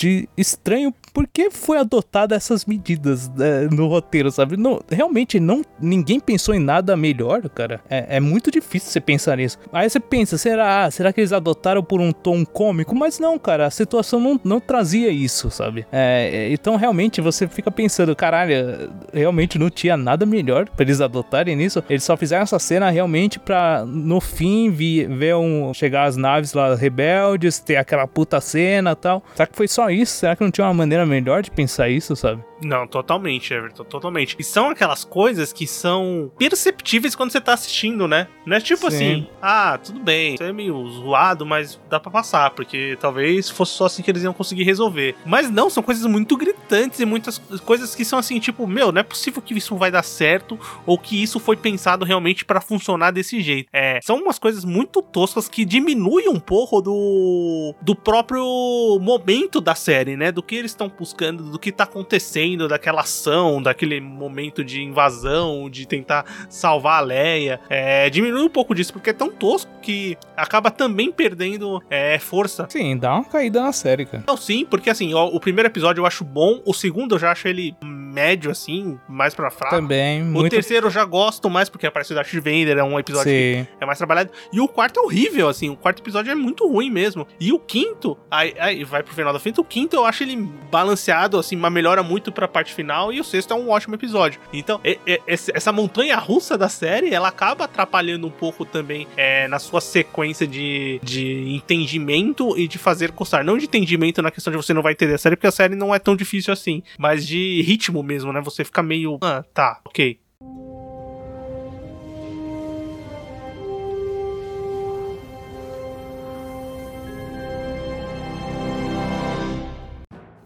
[0.00, 4.56] de estranho por que foi adotada essas medidas né, no roteiro, sabe?
[4.56, 7.80] Não, realmente não, ninguém pensou em nada melhor, cara.
[7.90, 9.58] É, é muito difícil você pensar nisso.
[9.72, 12.94] Aí você pensa, será, será que eles adotaram por um tom cômico?
[12.94, 15.86] Mas não, cara, a situação não, não trazia isso, sabe?
[15.92, 21.00] É, é, então realmente você fica pensando, caralho, realmente não tinha nada melhor pra eles
[21.00, 21.82] adotarem nisso.
[21.90, 26.74] Eles só fizeram essa cena realmente pra no fim ver um, chegar as naves lá
[26.74, 29.22] rebeldes, ter aquela puta cena tal.
[29.34, 30.14] Só que foi só só isso?
[30.14, 32.42] Será que não tinha uma maneira melhor de pensar isso, sabe?
[32.62, 34.36] Não, totalmente, Everton, totalmente.
[34.38, 38.28] E são aquelas coisas que são perceptíveis quando você tá assistindo, né?
[38.44, 38.96] Não é tipo Sim.
[38.96, 43.72] assim, ah, tudo bem, isso é meio zoado, mas dá pra passar, porque talvez fosse
[43.72, 45.14] só assim que eles iam conseguir resolver.
[45.24, 49.00] Mas não, são coisas muito gritantes e muitas coisas que são assim, tipo, meu, não
[49.00, 53.10] é possível que isso vai dar certo ou que isso foi pensado realmente pra funcionar
[53.10, 53.68] desse jeito.
[53.72, 59.74] É, são umas coisas muito toscas que diminuem um pouco do, do próprio momento da
[59.80, 60.30] série, né?
[60.30, 65.68] Do que eles estão buscando, do que tá acontecendo, daquela ação, daquele momento de invasão,
[65.70, 67.60] de tentar salvar a Leia.
[67.68, 72.66] É, diminui um pouco disso, porque é tão tosco que acaba também perdendo é, força.
[72.68, 74.24] Sim, dá uma caída na série, cara.
[74.26, 77.32] Não, sim, porque assim, ó, o primeiro episódio eu acho bom, o segundo eu já
[77.32, 77.74] acho ele
[78.10, 79.74] médio, assim, mais pra fraco.
[79.74, 80.50] Também, O muito.
[80.50, 83.66] terceiro eu já gosto mais, porque aparece o Darth Vader, é um episódio que Sim.
[83.80, 84.30] é mais trabalhado.
[84.52, 85.68] E o quarto é horrível, assim.
[85.70, 87.26] O quarto episódio é muito ruim mesmo.
[87.38, 89.60] E o quinto, aí, aí vai pro final da frente.
[89.60, 90.36] O quinto eu acho ele
[90.70, 93.12] balanceado, assim, mas melhora muito pra parte final.
[93.12, 94.40] E o sexto é um ótimo episódio.
[94.52, 99.46] Então, e- esse- essa montanha russa da série, ela acaba atrapalhando um pouco também é,
[99.48, 103.44] na sua sequência de, de entendimento e de fazer custar.
[103.44, 105.74] Não de entendimento na questão de você não vai entender a série, porque a série
[105.74, 106.82] não é tão difícil assim.
[106.98, 108.40] Mas de ritmo mesmo, né?
[108.40, 109.18] Você fica meio.
[109.22, 110.20] Ah, tá, ok.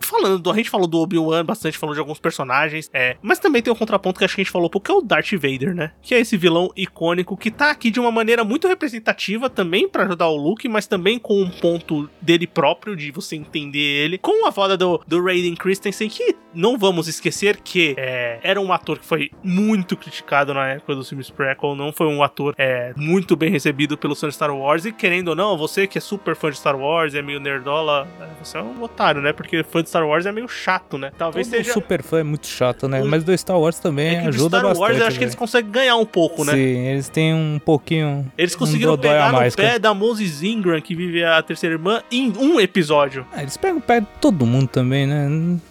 [0.04, 3.62] Falando, do- a gente falou do Obi-Wan bastante, falou de alguns personagens, é, mas também
[3.62, 5.74] tem um contraponto que acho que a gente falou pouco, que é o Darth Vader,
[5.74, 5.92] né?
[6.02, 10.04] Que é esse vilão icônico que tá aqui de uma maneira muito representativa também pra
[10.04, 14.46] ajudar o Luke, mas também com um ponto dele próprio, de você entender ele, com
[14.46, 18.98] a foda do, do Raiden Christensen, que não vamos esquecer que é, era um ator
[18.98, 23.34] que foi muito criticado na época dos filmes prequel, não foi um ator é, muito
[23.36, 26.36] bem recebido pelo fã de Star Wars, e querendo ou não, você que é super
[26.36, 28.06] fã de Star Wars, é meio nerdola,
[28.42, 29.32] você é um otário, né?
[29.32, 31.12] Porque fã de Star Wars é meio chato, né?
[31.16, 31.72] Talvez Todo seja...
[31.72, 33.00] super fã é muito chato, né?
[33.00, 34.80] O- Mas do Star Wars também É que ajuda Star bastante.
[34.80, 35.38] Wars eu acho que eles velho.
[35.38, 36.52] conseguem ganhar um pouco, né?
[36.52, 38.30] Sim, eles têm um pouquinho.
[38.36, 39.78] Eles um conseguiram dodói pegar no pé cara.
[39.78, 43.24] da Moses Ingram, que vive a terceira irmã, em um episódio.
[43.32, 45.28] Ah, eles pegam o pé de todo mundo também, né?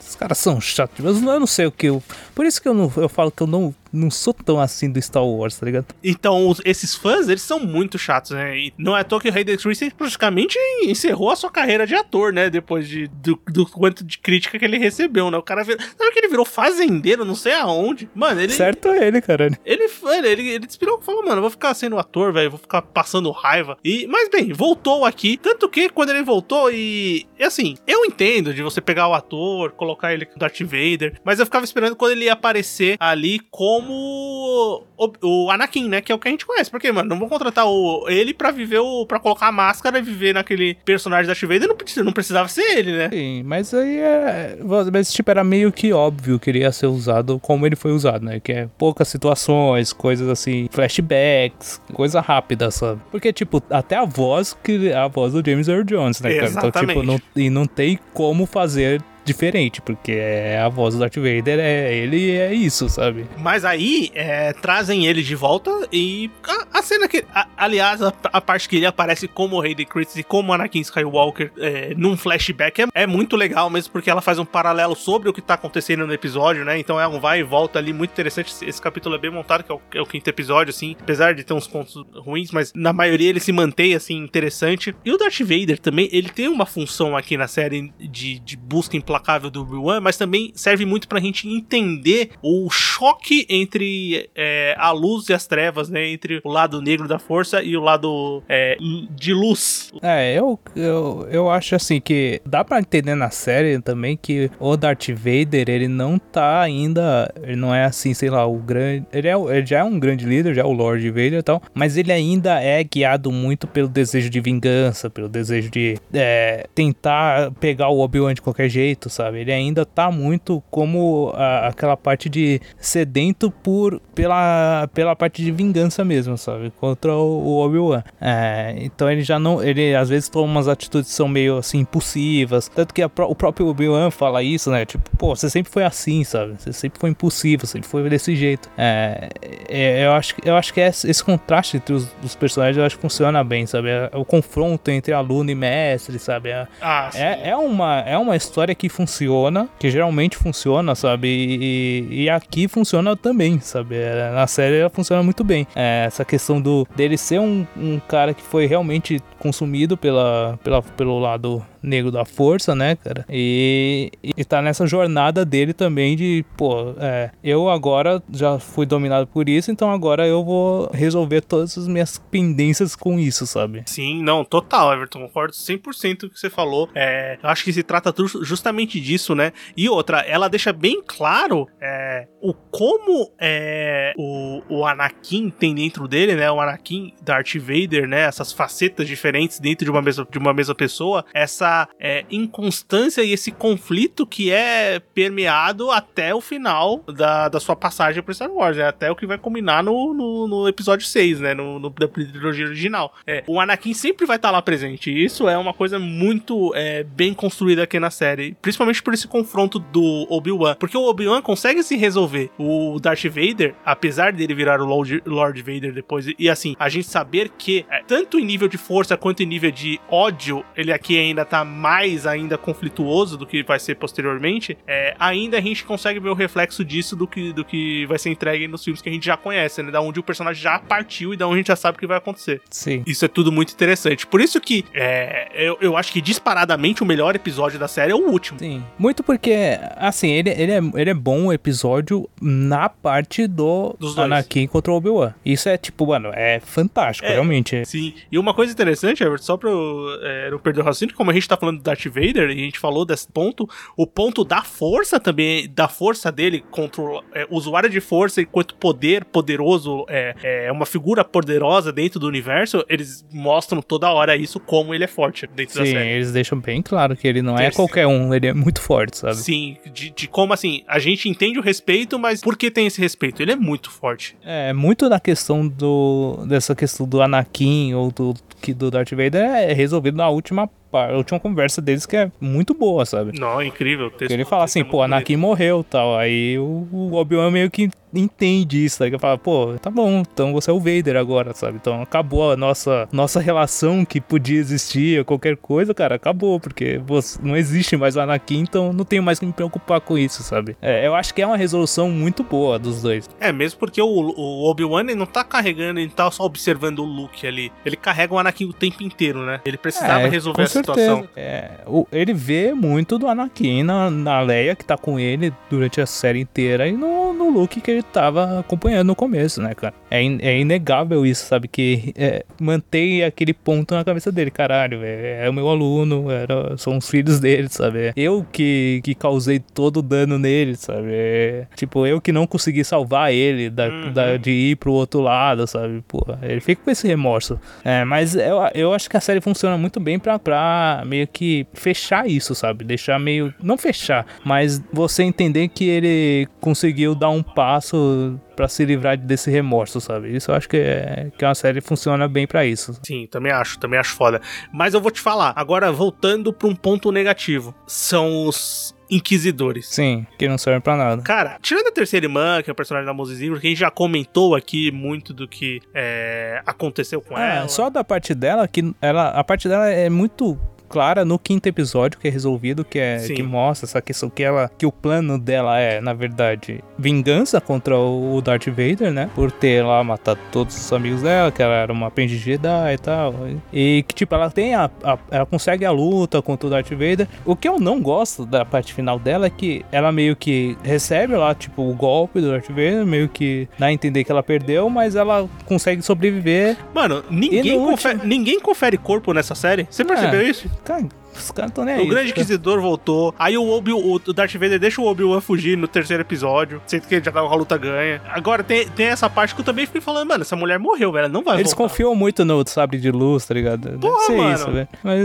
[0.08, 1.22] Os caras são chatos.
[1.22, 2.02] Não eu não sei o que eu.
[2.36, 5.02] Por isso que eu, não, eu falo que eu não, não sou tão assim do
[5.02, 5.88] Star Wars, tá ligado?
[6.04, 8.58] Então, os- esses fãs, eles são muito chatos, né?
[8.58, 11.96] E não é à toa que o Hayden Christensen praticamente encerrou a sua carreira de
[11.96, 12.50] ator, né?
[12.50, 15.38] Depois de, do, do quanto de crítica que ele recebeu, né?
[15.38, 15.82] O cara virou...
[15.98, 18.10] Sabe que ele virou fazendeiro, não sei aonde?
[18.14, 18.54] Mano, ele...
[18.54, 19.46] Certo é ele, cara.
[19.66, 22.60] Ele, ele, ele, ele inspirou e falou, mano, eu vou ficar sendo ator, velho, vou
[22.60, 23.78] ficar passando raiva.
[23.84, 25.38] E, mas bem, voltou aqui.
[25.38, 27.26] Tanto que quando ele voltou e.
[27.40, 31.40] E assim, eu entendo de você pegar o ator, colocar ele com Darth Vader, mas
[31.40, 36.02] eu ficava esperando quando ele ia aparecer ali como o, o Anakin, né?
[36.02, 36.70] Que é o que a gente conhece.
[36.70, 39.06] Porque, mano, não vou contratar o, ele pra viver o.
[39.06, 41.68] pra colocar a máscara e viver naquele personagem Darth Vader.
[41.68, 43.10] Não, não precisava ser ele, né?
[43.12, 44.58] Sim, mas aí é.
[44.92, 48.26] Mas tipo, era meio que óbvio que ele ia ser usado como ele foi usado,
[48.26, 48.40] né?
[48.40, 53.02] Que é poucas situações, coisas assim, flashbacks, coisa rápida, sabe?
[53.12, 56.50] Porque, tipo, até a voz que a voz do James Earl Jones, né, cara?
[56.50, 57.06] Então, tipo, Exatamente.
[57.06, 61.94] não, e não tem como fazer diferente, porque é a voz do Darth Vader, é
[61.96, 63.26] ele é isso, sabe?
[63.38, 67.24] Mas aí é, trazem ele de volta e a, a cena que.
[67.34, 70.82] a- aliás, a, a parte que ele aparece como o Hayden Christensen e como Anakin
[70.82, 75.30] Skywalker é, num flashback é, é muito legal mesmo, porque ela faz um paralelo sobre
[75.30, 76.78] o que tá acontecendo no episódio, né?
[76.80, 78.52] Então é um vai e volta ali muito interessante.
[78.52, 81.34] Esse, esse capítulo é bem montado, que é o, é o quinto episódio, assim, apesar
[81.34, 84.96] de ter uns pontos ruins, mas na maioria ele se mantém assim interessante.
[85.06, 88.98] E o Darth Vader também, ele tem uma função aqui na série de, de busca
[89.14, 94.92] implacável do Obi-Wan, mas também serve muito pra gente entender o choque entre é, a
[94.92, 96.08] luz e as trevas, né?
[96.10, 98.76] Entre o lado negro da força e o lado é,
[99.12, 99.92] de luz.
[100.02, 104.76] É, eu, eu, eu acho assim que dá pra entender na série também que o
[104.76, 109.28] Darth Vader, ele não tá ainda, ele não é assim, sei lá, o grande, ele,
[109.28, 111.98] é, ele já é um grande líder, já é o Lord Vader e tal, mas
[111.98, 117.90] ele ainda é guiado muito pelo desejo de vingança, pelo desejo de é, tentar pegar
[117.90, 119.40] o Obi-Wan de qualquer jeito, sabe?
[119.40, 125.52] Ele ainda tá muito como a- aquela parte de sedento por pela, pela parte de
[125.52, 126.72] vingança mesmo, sabe?
[126.80, 128.04] Contra o, o Obi-Wan.
[128.22, 129.64] É, então ele já não.
[129.64, 132.68] Ele às vezes toma umas atitudes que são meio assim impulsivas.
[132.68, 134.86] Tanto que a o próprio Obi-Wan fala isso, né?
[134.86, 136.56] Tipo, pô, você sempre foi assim, sabe?
[136.60, 138.70] Você sempre foi impulsivo, sempre foi desse jeito.
[138.78, 139.30] É,
[139.70, 142.86] é, eu, acho, que- eu acho que esse, esse contraste entre os, os personagens eu
[142.86, 143.90] acho que funciona bem, sabe?
[143.90, 146.50] É, o confronto entre aluno e mestre, sabe?
[146.50, 151.28] É, Ah, é, é, uma, é uma história que funciona, que geralmente funciona, sabe?
[151.28, 153.96] E, e aqui funciona também, sabe?
[153.96, 155.68] É, Na série ela funciona muito bem.
[155.76, 160.82] É, essa questão do dele ser um, um cara que foi realmente consumido pela, pela,
[160.82, 163.26] pelo lado negro da força, né, cara?
[163.30, 169.28] E, e tá nessa jornada dele também de, pô, é, eu agora já fui dominado
[169.28, 173.84] por isso, então agora eu vou resolver todas as minhas pendências com isso, sabe?
[173.86, 176.90] Sim, não, total, Everton, concordo 100% com o que você falou.
[176.96, 179.52] É, eu acho que se trata justamente disso, né?
[179.76, 186.08] E outra, ela deixa bem claro é, o como é, o, o Anakin tem dentro
[186.08, 186.50] dele, né?
[186.52, 188.22] O Anakin Darth Vader, né?
[188.22, 193.32] Essas facetas diferentes dentro de uma mesma, de uma mesma pessoa, essa é, inconstância e
[193.32, 198.78] esse conflito que é permeado até o final da, da sua passagem por Star Wars,
[198.78, 198.88] né?
[198.88, 201.54] Até o que vai culminar no, no, no episódio 6, né?
[201.54, 203.14] No, no, da trilogia original.
[203.26, 205.12] É, o Anakin sempre vai estar lá presente.
[205.12, 208.56] E isso é uma coisa muito é, bem construída aqui na série.
[208.62, 210.76] Principalmente por esse confronto do Obi-Wan.
[210.76, 212.50] Porque o Obi-Wan consegue se resolver.
[212.58, 217.08] O Darth Vader, apesar dele virar o Lord, Lord Vader depois, e assim, a gente
[217.08, 221.18] saber que, é, tanto em nível de força quanto em nível de ódio, ele aqui
[221.18, 226.20] ainda tá mais ainda conflituoso do que vai ser posteriormente, é, ainda a gente consegue
[226.20, 229.12] ver o reflexo disso do que, do que vai ser entregue nos filmes que a
[229.12, 229.92] gente já conhece, né?
[229.92, 232.08] Da onde o personagem já partiu e da onde a gente já sabe o que
[232.08, 232.62] vai acontecer.
[232.70, 233.04] Sim.
[233.06, 234.26] Isso é tudo muito interessante.
[234.28, 238.16] Por isso que é, eu, eu acho que disparadamente o melhor episódio da série é
[238.16, 238.60] o último.
[238.60, 238.84] Sim.
[238.98, 244.16] Muito porque, assim, ele, ele, é, ele é bom o episódio na parte do Dos
[244.16, 244.26] dois.
[244.26, 245.34] Anakin contra o Obi-Wan.
[245.46, 247.34] Isso é, tipo, mano, é fantástico, É.
[247.34, 247.86] realmente.
[247.86, 248.14] Sim.
[248.32, 251.34] E uma coisa interessante, Everton, só pra eu é, não perder o raciocínio, como a
[251.34, 254.62] gente tá falando do Darth Vader, e a gente falou desse ponto, o ponto da
[254.62, 260.36] força também, da força dele contra o é, usuário de força enquanto poder poderoso, é,
[260.68, 265.08] é uma figura poderosa dentro do universo, eles mostram toda hora isso, como ele é
[265.08, 266.10] forte dentro da Sim, série.
[266.10, 267.76] eles deixam bem claro que ele não é Terceiro.
[267.76, 269.36] qualquer um, ele é muito forte, sabe?
[269.36, 273.00] Sim, de, de como assim, a gente entende o respeito, mas por que tem esse
[273.00, 273.42] respeito?
[273.42, 274.36] Ele é muito forte.
[274.44, 276.46] É, muito da questão do.
[276.48, 281.12] dessa questão do Anakin ou do, que do Darth Vader é resolvido na última, par-
[281.16, 283.38] última conversa deles, que é muito boa, sabe?
[283.40, 284.12] Não, é incrível.
[284.12, 285.02] texto- ele fala assim, é pô.
[285.02, 286.16] Anakin morreu tal.
[286.18, 289.08] Aí o, o Obi-Wan meio que entende isso, tá?
[289.08, 291.78] Ele fala, pô, tá bom, então você é o Vader agora, sabe?
[291.82, 297.40] Então acabou a nossa, nossa relação que podia existir, qualquer coisa, cara, acabou, porque você,
[297.42, 300.78] não existe mais o Anakin, então não tenho mais que me preocupar com isso, sabe?
[300.80, 303.28] É, eu acho que é uma resolução muito boa dos dois.
[303.40, 307.48] É, mesmo porque o, o Obi-Wan não tá carregando, ele tá só observando o Luke
[307.48, 307.72] ali.
[307.84, 309.60] Ele carrega o Anakin o tempo inteiro, né?
[309.66, 311.28] Ele precisava É, resolver com a situação.
[311.36, 316.00] É, o- ele vê muito do Anakin na, na Leia, que tá com ele durante
[316.02, 319.94] a série inteira, e no, no Luke que ele tava acompanhando no começo, né, cara?
[320.16, 321.68] É, in- é inegável isso, sabe?
[321.68, 326.78] Que é, mantém aquele ponto na cabeça dele, caralho, é, é o meu aluno, era,
[326.78, 328.08] são os filhos dele, sabe?
[328.10, 331.08] É eu que, que causei todo o dano nele, sabe?
[331.10, 334.14] É, tipo, eu que não consegui salvar ele da, Uhum.
[334.14, 336.04] da- de ir pro outro lado, sabe?
[336.08, 337.60] Pô, ele fica com esse remorso.
[337.84, 341.66] É, mas eu, eu acho que a série funciona muito bem pra, pra meio que
[341.74, 342.84] fechar isso, sabe?
[342.86, 343.52] Deixar meio.
[343.64, 349.50] Não fechar, mas você entender que ele conseguiu dar um passo pra se livrar desse
[349.52, 350.36] remorso, sabe?
[350.36, 353.00] Isso eu acho que, é, que uma série funciona bem pra isso.
[353.06, 354.42] Sim, também acho, também acho foda.
[354.72, 359.88] Mas eu vou te falar, agora voltando pra um ponto negativo, são os inquisidores.
[359.88, 361.22] Sim, que não serve pra nada.
[361.22, 363.80] Cara, tirando a terceira irmã, que é o personagem da Moses Ingram, que a gente
[363.80, 367.68] já comentou aqui muito do que é, aconteceu com É, ela.
[367.68, 370.60] só da parte dela, que ela, a parte dela é muito
[370.94, 373.34] clara no quinto episódio que é resolvido, que é Sim.
[373.34, 377.98] que mostra essa questão que ela que o plano dela é, na verdade, vingança contra
[377.98, 379.28] o Darth Vader, né?
[379.34, 382.98] Por ter lá matado todos os amigos dela, que ela era uma aprendiz Jedi e
[383.00, 383.34] tal.
[383.74, 387.28] E que tipo, ela tem a, a- ela consegue a luta contra o Darth Vader.
[387.44, 391.36] O que eu não gosto da parte final dela é que ela meio que recebe
[391.36, 394.88] lá, tipo, o golpe do Darth Vader, meio que dá a entender que ela perdeu,
[394.92, 399.88] mas ela consegue sobreviver Mano, ninguém, confere, ninguém confere corpo nessa série.
[399.90, 400.44] Você percebeu É.
[400.44, 400.70] isso?
[400.84, 402.08] Cara, os caras tão nem O aí.
[402.08, 403.34] Grande Inquisidor voltou.
[403.40, 406.82] Aí o, Obi, o Darth Vader deixa o Obi-Wan fugir no terceiro episódio.
[406.86, 408.22] Sendo que ele já tava com a luta ganha.
[408.30, 411.30] Agora tem, tem essa parte que eu também fiquei falando, mano, essa mulher morreu, velho.
[411.30, 411.90] Não vai Eles voltar.
[411.90, 413.82] confiam muito no sabre de luz, tá ligado?
[413.82, 414.54] Deve Porra, ser mano.
[414.54, 414.88] isso, velho.
[415.04, 415.20] Mas,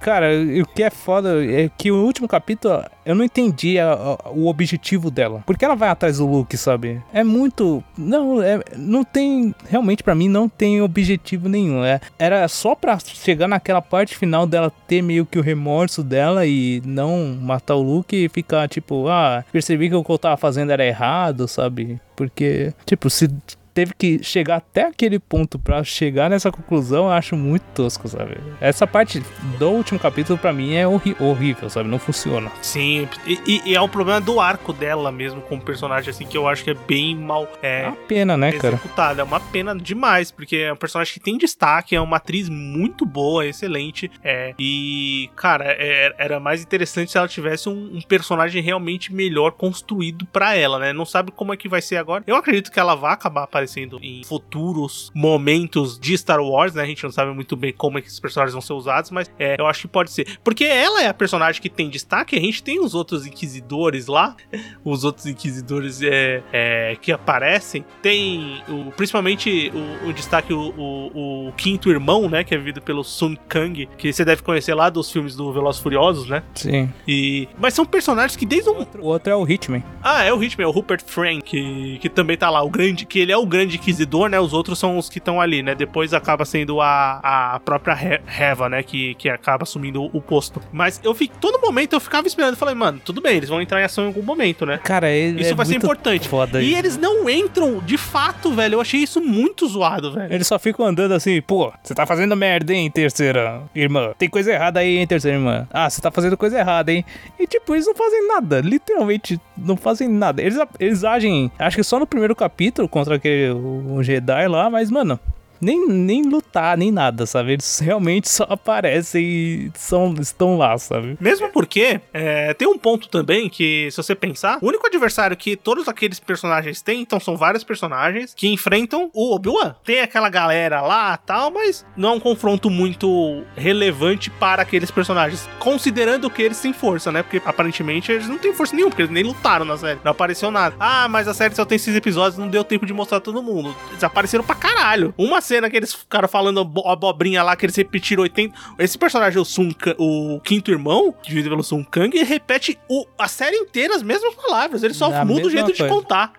[0.00, 0.26] cara,
[0.62, 4.46] o que é foda é que o último capítulo eu não entendi a- a- o
[4.48, 5.42] objetivo dela.
[5.46, 7.00] Por que ela vai atrás do Luke, sabe?
[7.12, 7.82] É muito.
[7.96, 9.54] Não, é, não tem.
[9.68, 11.84] Realmente, pra mim, não tem objetivo nenhum.
[11.84, 16.46] É, era só pra chegar naquela parte final dela ter meio que o remorso dela
[16.46, 20.36] e não matar o Luke e ficar tipo, ah, percebi que o que eu tava
[20.36, 22.00] fazendo era errado, sabe?
[22.16, 23.28] Porque, tipo, se
[23.74, 28.36] teve que chegar até aquele ponto pra chegar nessa conclusão, eu acho muito tosco, sabe?
[28.60, 29.22] Essa parte
[29.58, 31.88] do último capítulo, pra mim, é horri horrível, sabe?
[31.88, 32.50] Não funciona.
[32.60, 36.46] Sim, e, e, é um problema do arco dela mesmo, como personagem, assim, que eu
[36.46, 37.48] acho que é bem mal.
[37.62, 38.80] É, é uma pena, né, cara?
[39.18, 43.06] É uma pena demais, porque é um personagem que tem destaque, é uma atriz muito
[43.06, 44.10] boa, excelente.
[44.22, 49.52] É, e, cara, é, era mais interessante se ela tivesse um, um personagem realmente melhor
[49.52, 50.92] construído para ela, né?
[50.92, 52.22] Não sabe como é que vai ser agora.
[52.26, 53.61] Eu acredito que ela vai acabar aparecendo
[54.02, 56.82] em futuros momentos de Star Wars, né?
[56.82, 59.30] A gente não sabe muito bem como é que esses personagens vão ser usados, mas
[59.38, 60.38] é, eu acho que pode ser.
[60.42, 64.36] Porque ela é a personagem que tem destaque, a gente tem os outros inquisidores lá,
[64.84, 67.84] os outros inquisidores é, é, que aparecem.
[68.00, 72.44] Tem o, principalmente o, o destaque, o, o, o, quinto irmão, né?
[72.44, 75.80] Que é vivido pelo Sun Kang, que você deve conhecer lá dos filmes do Velozes
[75.80, 76.42] Furiosos, né?
[76.54, 76.92] Sim.
[77.06, 78.86] E, mas são personagens que desde o.
[78.98, 79.82] O outro é o Hitman.
[80.02, 82.62] Ah, é o Hitman, é o Rupert Frank, que, que também tá lá.
[82.62, 84.40] O grande, que ele é o grande inquisidor, né?
[84.40, 85.74] Os outros são os que estão ali, né?
[85.74, 87.20] Depois acaba sendo a,
[87.54, 88.82] a própria Heva, né?
[88.82, 90.60] Que, que acaba assumindo o posto.
[90.72, 92.56] Mas eu fico, todo momento eu ficava esperando.
[92.56, 94.78] Falei, mano, tudo bem, eles vão entrar em ação em algum momento, né?
[94.78, 96.28] Cara, ele isso é vai ser importante.
[96.28, 98.76] Foda e eles não entram de fato, velho.
[98.76, 100.32] Eu achei isso muito zoado, velho.
[100.32, 104.12] Eles só ficam andando assim, pô, você tá fazendo merda, hein, terceira irmã.
[104.18, 105.66] Tem coisa errada aí, hein, terceira irmã.
[105.70, 107.04] Ah, você tá fazendo coisa errada, hein?
[107.38, 108.60] E tipo, eles não fazem nada.
[108.60, 110.40] Literalmente, não fazem nada.
[110.40, 114.90] Eles, eles agem, acho que só no primeiro capítulo contra aquele o Jedi lá, mas,
[114.90, 115.18] mano,
[115.62, 117.52] nem, nem lutar, nem nada, sabe?
[117.52, 121.16] Eles realmente só aparecem e são, estão lá, sabe?
[121.20, 125.56] Mesmo porque é, tem um ponto também que, se você pensar, o único adversário que
[125.56, 129.76] todos aqueles personagens têm, então são vários personagens que enfrentam o Obi-Wan.
[129.84, 135.48] Tem aquela galera lá tal, mas não é um confronto muito relevante para aqueles personagens,
[135.60, 137.22] considerando que eles têm força, né?
[137.22, 140.50] Porque aparentemente eles não têm força nenhuma, porque eles nem lutaram na série, não apareceu
[140.50, 140.74] nada.
[140.80, 143.74] Ah, mas a série só tem seis episódios, não deu tempo de mostrar todo mundo.
[143.90, 145.14] Eles apareceram pra caralho.
[145.16, 145.40] Uma
[145.70, 148.54] que eles ficaram falando abobrinha lá, que eles repetiram 80.
[148.78, 153.56] Esse personagem, o Sun, o quinto irmão, dividido pelo Sun Kang, repete o, a série
[153.56, 154.82] inteira as mesmas palavras.
[154.82, 155.82] Ele só Na muda o jeito coisa.
[155.84, 156.32] de contar.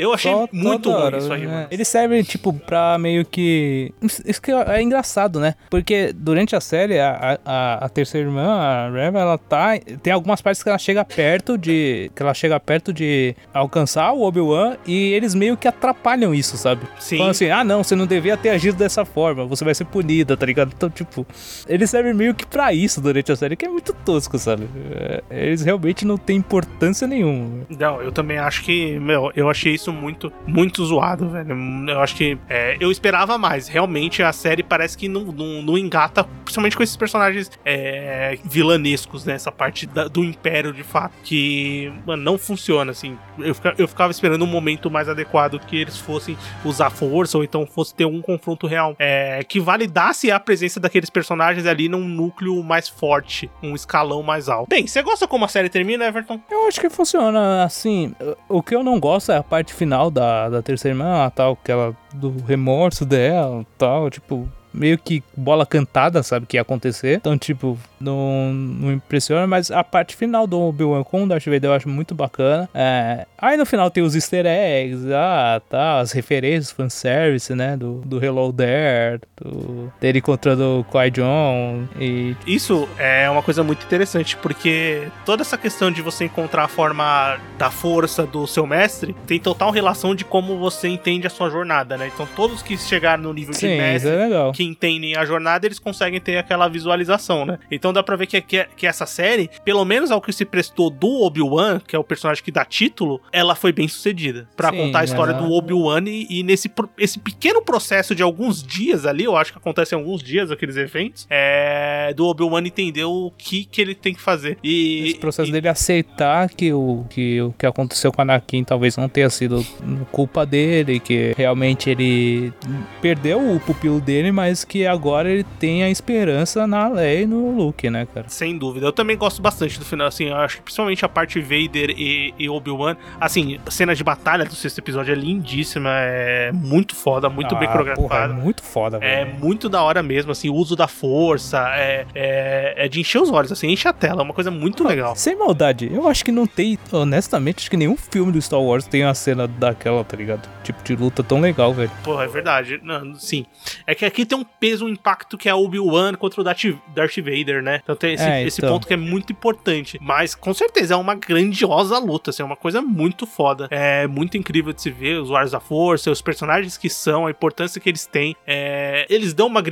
[0.00, 1.66] Eu achei Só muito ruim isso aí, né?
[1.70, 3.92] Eles servem, tipo, pra meio que.
[4.24, 5.54] Isso que é engraçado, né?
[5.68, 9.78] Porque durante a série, a, a, a terceira irmã, a Reva, ela tá.
[10.02, 12.10] Tem algumas partes que ela chega perto de.
[12.14, 16.86] Que ela chega perto de alcançar o Obi-Wan e eles meio que atrapalham isso, sabe?
[16.98, 17.18] Sim.
[17.18, 20.34] Falando assim, ah, não, você não devia ter agido dessa forma, você vai ser punida,
[20.34, 20.72] tá ligado?
[20.74, 21.26] Então, tipo,
[21.68, 24.66] eles servem meio que pra isso durante a série, que é muito tosco, sabe?
[24.92, 27.66] É, eles realmente não têm importância nenhuma.
[27.78, 31.56] Não, eu também acho que, meu, eu achei isso muito, muito zoado, velho.
[31.88, 33.68] Eu acho que é, eu esperava mais.
[33.68, 39.24] Realmente a série parece que não, não, não engata, principalmente com esses personagens é, vilanescos,
[39.24, 39.34] né?
[39.34, 43.16] Essa parte da, do Império, de fato, que mano, não funciona, assim.
[43.38, 47.44] Eu, fica, eu ficava esperando um momento mais adequado que eles fossem usar força ou
[47.44, 52.06] então fosse ter um confronto real é, que validasse a presença daqueles personagens ali num
[52.06, 54.68] núcleo mais forte, um escalão mais alto.
[54.68, 56.40] Bem, você gosta como a série termina, Everton?
[56.50, 58.14] Eu acho que funciona assim.
[58.48, 61.72] O que eu não gosto é a parte final da, da terceira irmã, tal, que
[61.72, 67.16] ela do remorso dela, tal, tipo, meio que bola cantada, sabe, que ia acontecer.
[67.16, 71.64] Então, tipo, não, não impressiona, mas a parte final do Obi-Wan com o Darth Vader
[71.64, 72.68] eu acho muito bacana.
[72.74, 78.00] É, aí no final tem os easter eggs, ah, tá, as referências, fanservice, né, do,
[78.04, 82.36] do Hello There, do, dele encontrando o Qui-Gon e...
[82.46, 87.38] Isso é uma coisa muito interessante, porque toda essa questão de você encontrar a forma
[87.58, 91.96] da força do seu mestre tem total relação de como você entende a sua jornada,
[91.96, 92.10] né?
[92.12, 95.78] Então todos que chegaram no nível Sim, de mestre, é que entendem a jornada, eles
[95.78, 97.58] conseguem ter aquela visualização, né?
[97.70, 100.90] Então dá pra ver que, que, que essa série, pelo menos ao que se prestou
[100.90, 104.46] do Obi-Wan, que é o personagem que dá título, ela foi bem sucedida.
[104.54, 109.06] para contar a história do Obi-Wan e, e, nesse esse pequeno processo de alguns dias
[109.06, 113.32] ali, eu acho que acontece em alguns dias aqueles eventos, é, do Obi-Wan entender o
[113.38, 114.58] que, que ele tem que fazer.
[114.62, 118.62] E, esse processo e, dele aceitar que o, que o que aconteceu com o Anakin
[118.62, 119.64] talvez não tenha sido
[120.12, 122.52] culpa dele, que realmente ele
[123.00, 127.26] perdeu o pupilo dele, mas mas que agora ele tem a esperança na Leia e
[127.26, 128.28] no Luke, né, cara?
[128.28, 128.86] Sem dúvida.
[128.86, 132.34] Eu também gosto bastante do final, assim, eu acho que principalmente a parte Vader e,
[132.36, 137.28] e Obi-Wan, assim, a cena de batalha do sexto episódio é lindíssima, é muito foda,
[137.28, 138.32] muito ah, bem coreografada.
[138.32, 139.10] É muito foda, velho.
[139.10, 143.22] É muito da hora mesmo, assim, o uso da força, é, é, é, de encher
[143.22, 145.14] os olhos, assim, enche a tela, é uma coisa muito legal.
[145.14, 148.84] Sem maldade, eu acho que não tem, honestamente, acho que nenhum filme do Star Wars
[148.84, 150.48] tem uma cena daquela, tá ligado?
[150.64, 151.90] Tipo de luta tão legal, velho.
[152.02, 152.80] Pô, é verdade.
[152.82, 153.46] Não, sim.
[153.86, 156.64] É que aqui tem um peso, um impacto que é Obi-Wan contra o Darth,
[156.94, 157.80] Darth Vader, né?
[157.82, 158.72] Então tem esse, É, esse então.
[158.74, 159.98] ponto que é muito importante.
[160.00, 163.68] Mas com certeza é uma grandiosa luta, assim, é uma coisa muito foda.
[163.70, 167.30] É muito incrível de se ver, os usuários da força, os personagens que são, a
[167.30, 168.36] importância que eles têm.
[168.46, 169.62] É, eles dão uma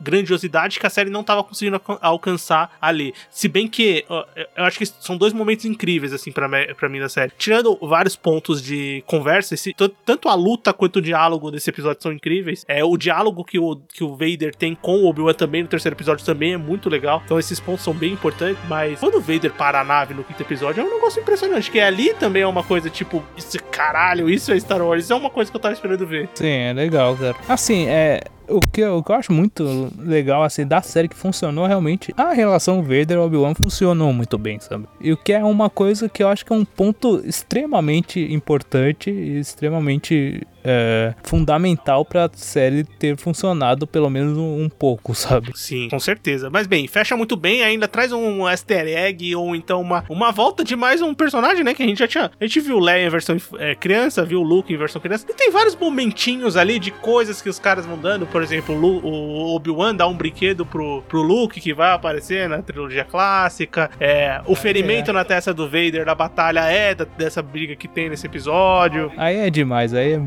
[0.00, 3.14] grandiosidade, que a série não tava conseguindo alcan- alcançar ali.
[3.30, 7.32] Se bem que eu acho que são dois momentos incríveis, assim, pra mim da série.
[7.38, 12.12] Tirando vários pontos de conversa, esse- tanto a luta quanto o diálogo desse episódio são
[12.12, 12.64] incríveis.
[12.68, 15.94] É, o diálogo que o, que o Vader tem com o Obi-Wan também no terceiro
[15.94, 17.22] episódio também é muito legal.
[17.24, 20.42] Então esses pontos são bem importantes, mas quando o Vader para a nave no quinto
[20.42, 24.52] episódio é um negócio impressionante, que ali também é uma coisa tipo, isso, caralho, isso
[24.52, 26.28] é Star Wars, isso é uma coisa que eu tava esperando ver.
[26.34, 27.36] Sim, é legal, cara.
[27.48, 28.20] Assim, é.
[28.48, 32.12] O que, eu, o que eu acho muito legal, assim, da série que funcionou realmente,
[32.16, 34.86] a relação Vader Obi-Wan funcionou muito bem, sabe?
[35.00, 39.10] E o que é uma coisa que eu acho que é um ponto extremamente importante
[39.10, 45.50] e extremamente é, fundamental pra série ter funcionado pelo menos um, um pouco, sabe?
[45.54, 46.48] Sim, com certeza.
[46.50, 50.64] Mas bem, fecha muito bem, ainda traz um easter egg ou então uma, uma volta
[50.64, 51.74] de mais um personagem, né?
[51.74, 52.30] Que a gente já tinha.
[52.40, 55.26] A gente viu o Leia em versão é, criança, viu o Luke em versão criança.
[55.28, 58.26] E tem vários momentinhos ali de coisas que os caras vão dando.
[58.26, 63.04] Por exemplo, o Obi-Wan dá um brinquedo pro, pro Luke que vai aparecer na trilogia
[63.04, 63.90] clássica.
[64.00, 68.08] É, o ferimento na testa do Vader da batalha é da- dessa briga que tem
[68.08, 69.12] nesse episódio.
[69.16, 70.20] Aí é demais, aí é,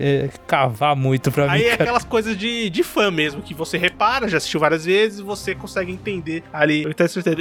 [0.00, 1.82] é- cavar muito pra Aí mim, é cara.
[1.84, 5.92] aquelas coisas de, de fã mesmo, que você repara, já assistiu várias vezes, você consegue
[5.92, 6.84] entender ali.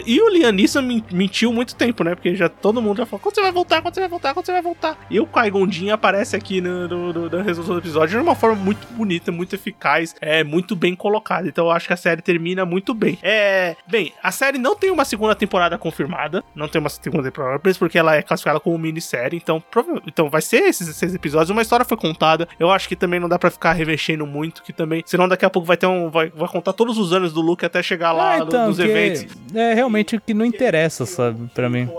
[0.06, 2.16] E o Liam Neeson mentiu muito tempo, né?
[2.16, 4.46] Porque já todo mundo já falou: quando você vai voltar, quando você vai voltar, quando
[4.46, 4.98] você vai voltar.
[5.10, 8.36] E o Qui-Gon Jinn aparece aqui no, no, no- na resolução do episódio de uma
[8.36, 11.48] forma muito bonita, muito eficaz, é muito bem colocada.
[11.48, 13.18] Então eu acho que a série termina muito bem.
[13.22, 13.76] É.
[13.88, 17.98] Bem, a série não tem uma segunda temporada confirmada, não tem uma segunda temporada, porque
[17.98, 19.38] ela é classificada como minissérie.
[19.42, 19.64] Então,
[20.06, 21.50] então vai ser esses seis episódios.
[21.50, 22.17] Uma história foi contada.
[22.60, 25.04] Eu acho que também não dá pra ficar revexendo muito, que também.
[25.06, 26.10] Senão daqui a pouco vai ter um.
[26.10, 28.84] Vai, vai contar todos os anos do Luke até chegar lá no- então, nos que
[28.84, 29.26] eventos.
[29.56, 31.90] é realmente o que não interessa, sabe, pra mim.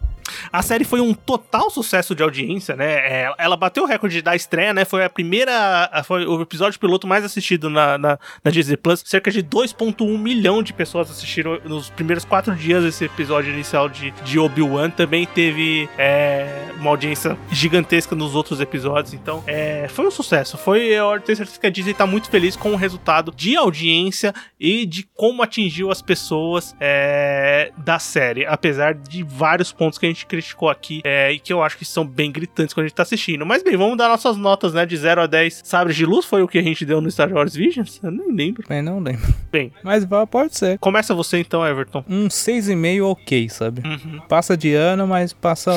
[0.53, 2.95] A série foi um total sucesso de audiência, né?
[2.95, 4.85] É, Ela bateu o recorde da estreia, né?
[4.85, 6.03] Foi a primeira.
[6.05, 9.03] Foi o episódio piloto mais assistido na, na, na Disney Plus.
[9.05, 14.11] Cerca de 2,1 milhão de pessoas assistiram nos primeiros quatro dias esse episódio inicial de,
[14.11, 14.91] de Obi-Wan.
[14.91, 19.15] Também teve é, uma audiência gigantesca nos outros episódios.
[19.15, 20.57] Então, é, foi um sucesso.
[20.57, 24.35] Foi, eu tenho certeza que a Disney tá muito feliz com o resultado de audiência
[24.59, 28.47] e de como atingiu as pessoas é, da série.
[28.47, 31.85] Apesar de vários pontos que a gente criticou aqui é, e que eu acho que
[31.85, 33.45] são bem gritantes quando a gente tá assistindo.
[33.45, 34.85] Mas bem, vamos dar nossas notas, né?
[34.87, 37.33] De 0 a 10 sabres de luz foi o que a gente deu no Star
[37.33, 38.01] Wars Visions?
[38.03, 38.65] Eu nem lembro.
[38.69, 39.23] Mas não lembro.
[39.51, 40.79] Bem, Mas pode ser.
[40.79, 42.05] começa você então, Everton.
[42.09, 43.83] Um 6,5 ok, sabe?
[43.87, 44.21] Uhum.
[44.29, 45.71] Passa de ano, mas passa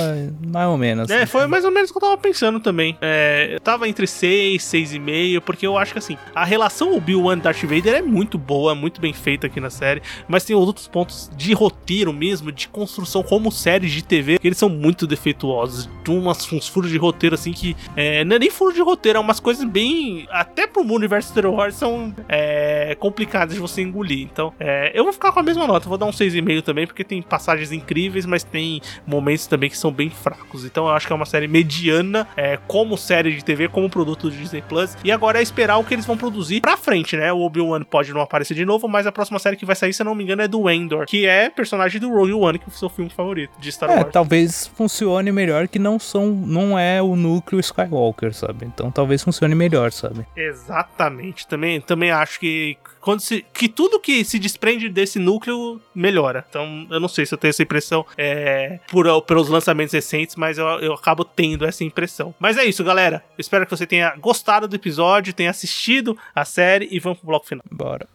[0.45, 1.09] mais ou menos.
[1.09, 2.97] É, foi mais ou menos o que eu tava pensando também.
[3.01, 7.41] É, eu tava entre 6, 6,5, porque eu acho que assim, a relação Obi-Wan e
[7.41, 11.29] Darth Vader é muito boa, muito bem feita aqui na série, mas tem outros pontos
[11.35, 15.89] de roteiro mesmo, de construção como séries de TV, que eles são muito defeituosos.
[16.03, 17.75] De umas, uns furos de roteiro assim que.
[17.95, 20.27] É, não é nem furo de roteiro, é umas coisas bem.
[20.31, 24.27] Até pro universo Star Wars são é, complicadas de você engolir.
[24.31, 27.03] Então, é, eu vou ficar com a mesma nota, vou dar um 6,5 também, porque
[27.03, 30.65] tem passagens incríveis, mas tem momentos também que são bem fracos.
[30.65, 34.29] Então eu acho que é uma série mediana, é, como série de TV, como produto
[34.29, 34.95] do Disney Plus.
[35.03, 37.31] E agora é esperar o que eles vão produzir pra frente, né?
[37.31, 40.01] O Obi-Wan pode não aparecer de novo, mas a próxima série que vai sair, se
[40.01, 42.67] eu não me engano, é do Endor, que é personagem do Rogue One, que é
[42.67, 44.05] o seu filme favorito de Star É, Wars.
[44.21, 48.65] Talvez funcione melhor que não são, não é o núcleo Skywalker, sabe?
[48.65, 50.25] Então talvez funcione melhor, sabe?
[50.35, 51.47] Exatamente.
[51.47, 56.45] Também, também acho que quando se, que tudo que se desprende desse núcleo melhora.
[56.47, 60.59] Então, eu não sei se eu tenho essa impressão é, por, pelos lançamentos recentes, mas
[60.59, 62.33] eu, eu acabo tendo essa impressão.
[62.39, 63.23] Mas é isso, galera.
[63.31, 67.27] Eu espero que você tenha gostado do episódio, tenha assistido a série e vamos pro
[67.27, 67.63] bloco final.
[67.71, 68.07] Bora.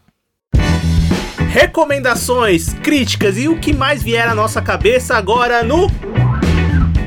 [1.57, 5.89] Recomendações, críticas e o que mais vier à nossa cabeça agora no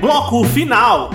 [0.01, 1.11] bloco final.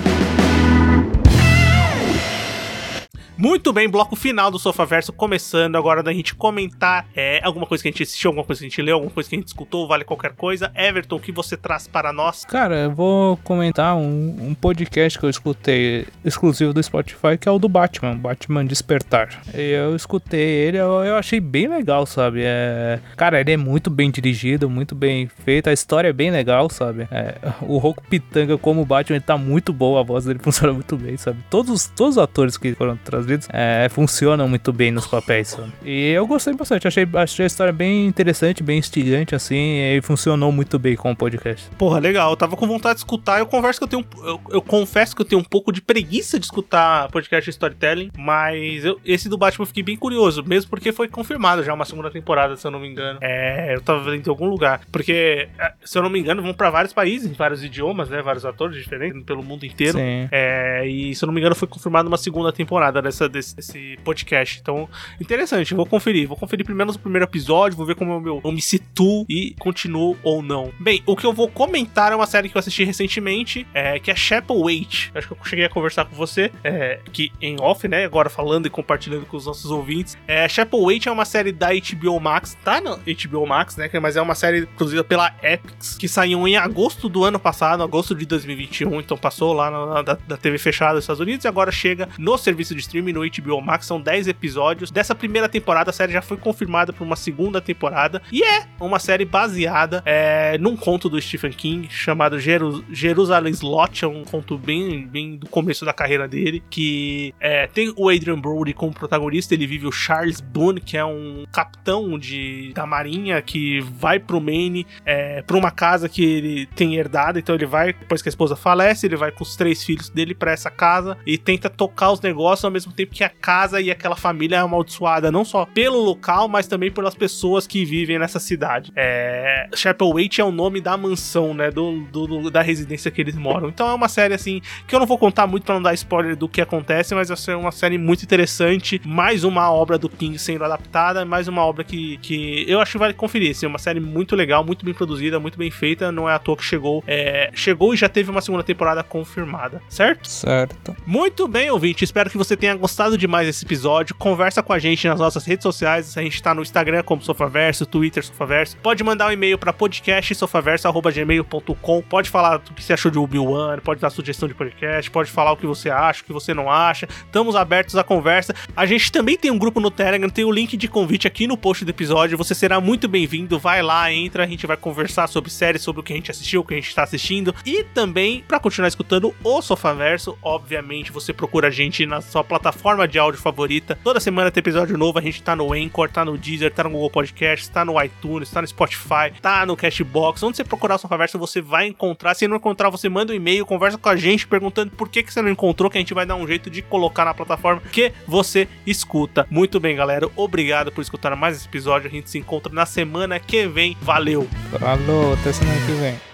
[3.45, 7.89] Muito bem, bloco final do Sofaverso começando agora da gente comentar é, alguma coisa que
[7.89, 9.87] a gente assistiu, alguma coisa que a gente leu, alguma coisa que a gente escutou,
[9.87, 10.73] vale qualquer coisa.
[10.75, 12.47] Everton, o que você traz para nós?
[12.47, 17.53] Cara, eu vou comentar um, um podcast que eu escutei exclusivo do Spotify, que é
[17.53, 19.43] o do Batman, Batman Despertar.
[19.53, 22.41] Eu escutei ele, eu, eu achei bem legal, sabe?
[22.43, 26.71] É, cara, ele é muito bem dirigido, muito bem feito, a história é bem legal,
[26.71, 27.07] sabe?
[27.11, 30.97] É, o Roku Pitanga como Batman ele tá muito boa, a voz dele funciona muito
[30.97, 31.41] bem, sabe?
[31.51, 35.49] Todos, os- todos os atores que foram trazidos Unidos é, funcionam muito bem nos papéis.
[35.49, 35.73] Sabe?
[35.85, 40.51] E eu gostei bastante, achei, achei a história bem interessante, bem instigante, assim, e funcionou
[40.51, 41.69] muito bem com o podcast.
[41.77, 42.31] Porra, legal.
[42.31, 43.39] Eu tava com vontade de escutar.
[43.39, 44.05] Eu converso que eu tenho.
[44.23, 48.11] Eu, eu confesso que eu tenho um pouco de preguiça de escutar podcast de storytelling,
[48.17, 51.85] mas eu, esse do Batman eu fiquei bem curioso, mesmo porque foi confirmado já uma
[51.85, 53.19] segunda temporada, se eu não me engano.
[53.23, 54.81] É, eu tava vendo em algum lugar.
[54.91, 58.23] Porque, é, se eu não me engano, vão pra vários países, vários idiomas, né?
[58.23, 59.99] Vários atores diferentes pelo mundo inteiro.
[59.99, 60.29] Sim.
[60.31, 63.99] É, e se eu não me engano, foi confirmada uma segunda temporada dessa, desse, desse
[64.05, 64.59] podcast.
[64.61, 64.89] Então,
[65.21, 66.27] interessante, vou conferir.
[66.29, 69.55] Vou conferir primeiro o primeiro episódio, vou ver como eu, meu, eu me situo e
[69.59, 70.73] continuo ou não.
[70.79, 74.11] Bem, o que eu vou comentar é uma série que eu assisti recentemente, é, que
[74.11, 74.15] é
[74.49, 75.11] Wait.
[75.15, 78.05] Acho que eu cheguei a conversar com você, é, que em off, né?
[78.05, 80.17] Agora falando e compartilhando com os nossos ouvintes.
[80.27, 83.91] É, Wait é uma série da HBO Max, tá na HBO Max, né?
[84.01, 88.15] Mas é uma série produzida pela Epix, que saiu em agosto do ano passado, agosto
[88.15, 89.01] de 2021.
[89.01, 92.37] Então passou lá na, da, da TV fechada dos Estados Unidos e agora chega no
[92.37, 93.87] serviço de streaming no HBO Max.
[93.87, 94.91] São 10 episódios.
[94.91, 98.23] Dessa primeira temporada, a série já foi confirmada para uma segunda temporada.
[98.31, 104.05] E é uma série baseada é, num conto do Stephen King chamado Jeru Jerusalem Slot.
[104.05, 106.63] É um conto bem, bem do começo da carreira dele.
[106.71, 109.55] Que é, tem o Adrian Brody como protagonista.
[109.55, 114.41] Ele vive o Charles Boone, que é um capitão de, da marinha que vai pro
[114.41, 117.39] Maine, é, uma casa que ele tem herdado.
[117.39, 120.35] Então ele vai, depois que a esposa falece, ele vai com os três filhos dele
[120.35, 123.91] para essa casa e tenta tocar os negócios ao mesmo tempo que a casa e
[123.91, 128.39] aquela família é amaldiçoada, não só pelo local, mas também pelas pessoas que vivem nessa
[128.39, 128.93] cidade.
[128.97, 133.69] É, Chapelwaite é o nome da mansão, né, do, do, da residência que eles moram.
[133.69, 136.37] Então é uma série assim que eu não vou contar muito para não dar spoiler
[136.37, 140.39] do que acontece, mas vai ser uma série muito interessante, mais uma obra do King
[140.39, 143.51] sendo adaptada, mais uma obra que, que eu acho que vale conferir.
[143.51, 146.13] Assim, é uma série muito legal, muito bem produzida, muito bem feita.
[146.13, 149.83] Não é à toa que chegou, é, chegou e já teve uma segunda temporada confirmada,
[149.89, 150.29] certo?
[150.29, 150.97] Certo.
[151.07, 152.05] Muito bem, ouvinte.
[152.05, 154.15] Espero que você tenha gostado demais desse episódio.
[154.15, 156.19] Conversa com a gente nas nossas redes sociais.
[156.19, 158.77] A gente tá no Instagram como Sofaverso, Twitter Sofaverso.
[158.77, 162.03] Pode mandar um e-mail para podcastsofaverso.gmail.com.
[162.03, 165.53] Pode falar o que você achou de Obi-Wan, pode dar sugestão de podcast, pode falar
[165.53, 167.09] o que você acha, o que você não acha.
[167.25, 168.55] Estamos abertos à conversa.
[168.77, 171.57] A gente também tem um grupo no Telegram, tem o link de convite aqui no
[171.57, 172.37] post do episódio.
[172.37, 173.59] Você será muito bem-vindo.
[173.59, 176.61] Vai lá, entra, a gente vai conversar sobre séries, sobre o que a gente assistiu,
[176.61, 177.55] o que a gente está assistindo.
[177.65, 182.74] E também, para continuar escutando o Sofaverso, obviamente você procura a gente na sua plataforma
[183.09, 183.99] de áudio favorita.
[184.03, 186.91] Toda semana tem episódio novo, a gente tá no Anchor, tá no Deezer, tá no
[186.91, 190.43] Google Podcast, tá no iTunes, tá no Spotify, tá no Cashbox.
[190.43, 192.35] Onde você procurar o Sofaverso, você vai encontrar.
[192.35, 195.33] Se não encontrar, você manda um e-mail, conversa com a gente perguntando por que, que
[195.33, 198.13] você não encontrou, que a gente vai dar um jeito de colocar na plataforma que
[198.27, 199.47] você escuta.
[199.51, 200.29] Muito bem, galera.
[200.37, 202.09] Obrigado por escutar mais esse episódio.
[202.09, 203.97] A gente se encontra na semana que vem.
[204.01, 204.49] Valeu!
[204.79, 206.34] Falou, até semana que vem.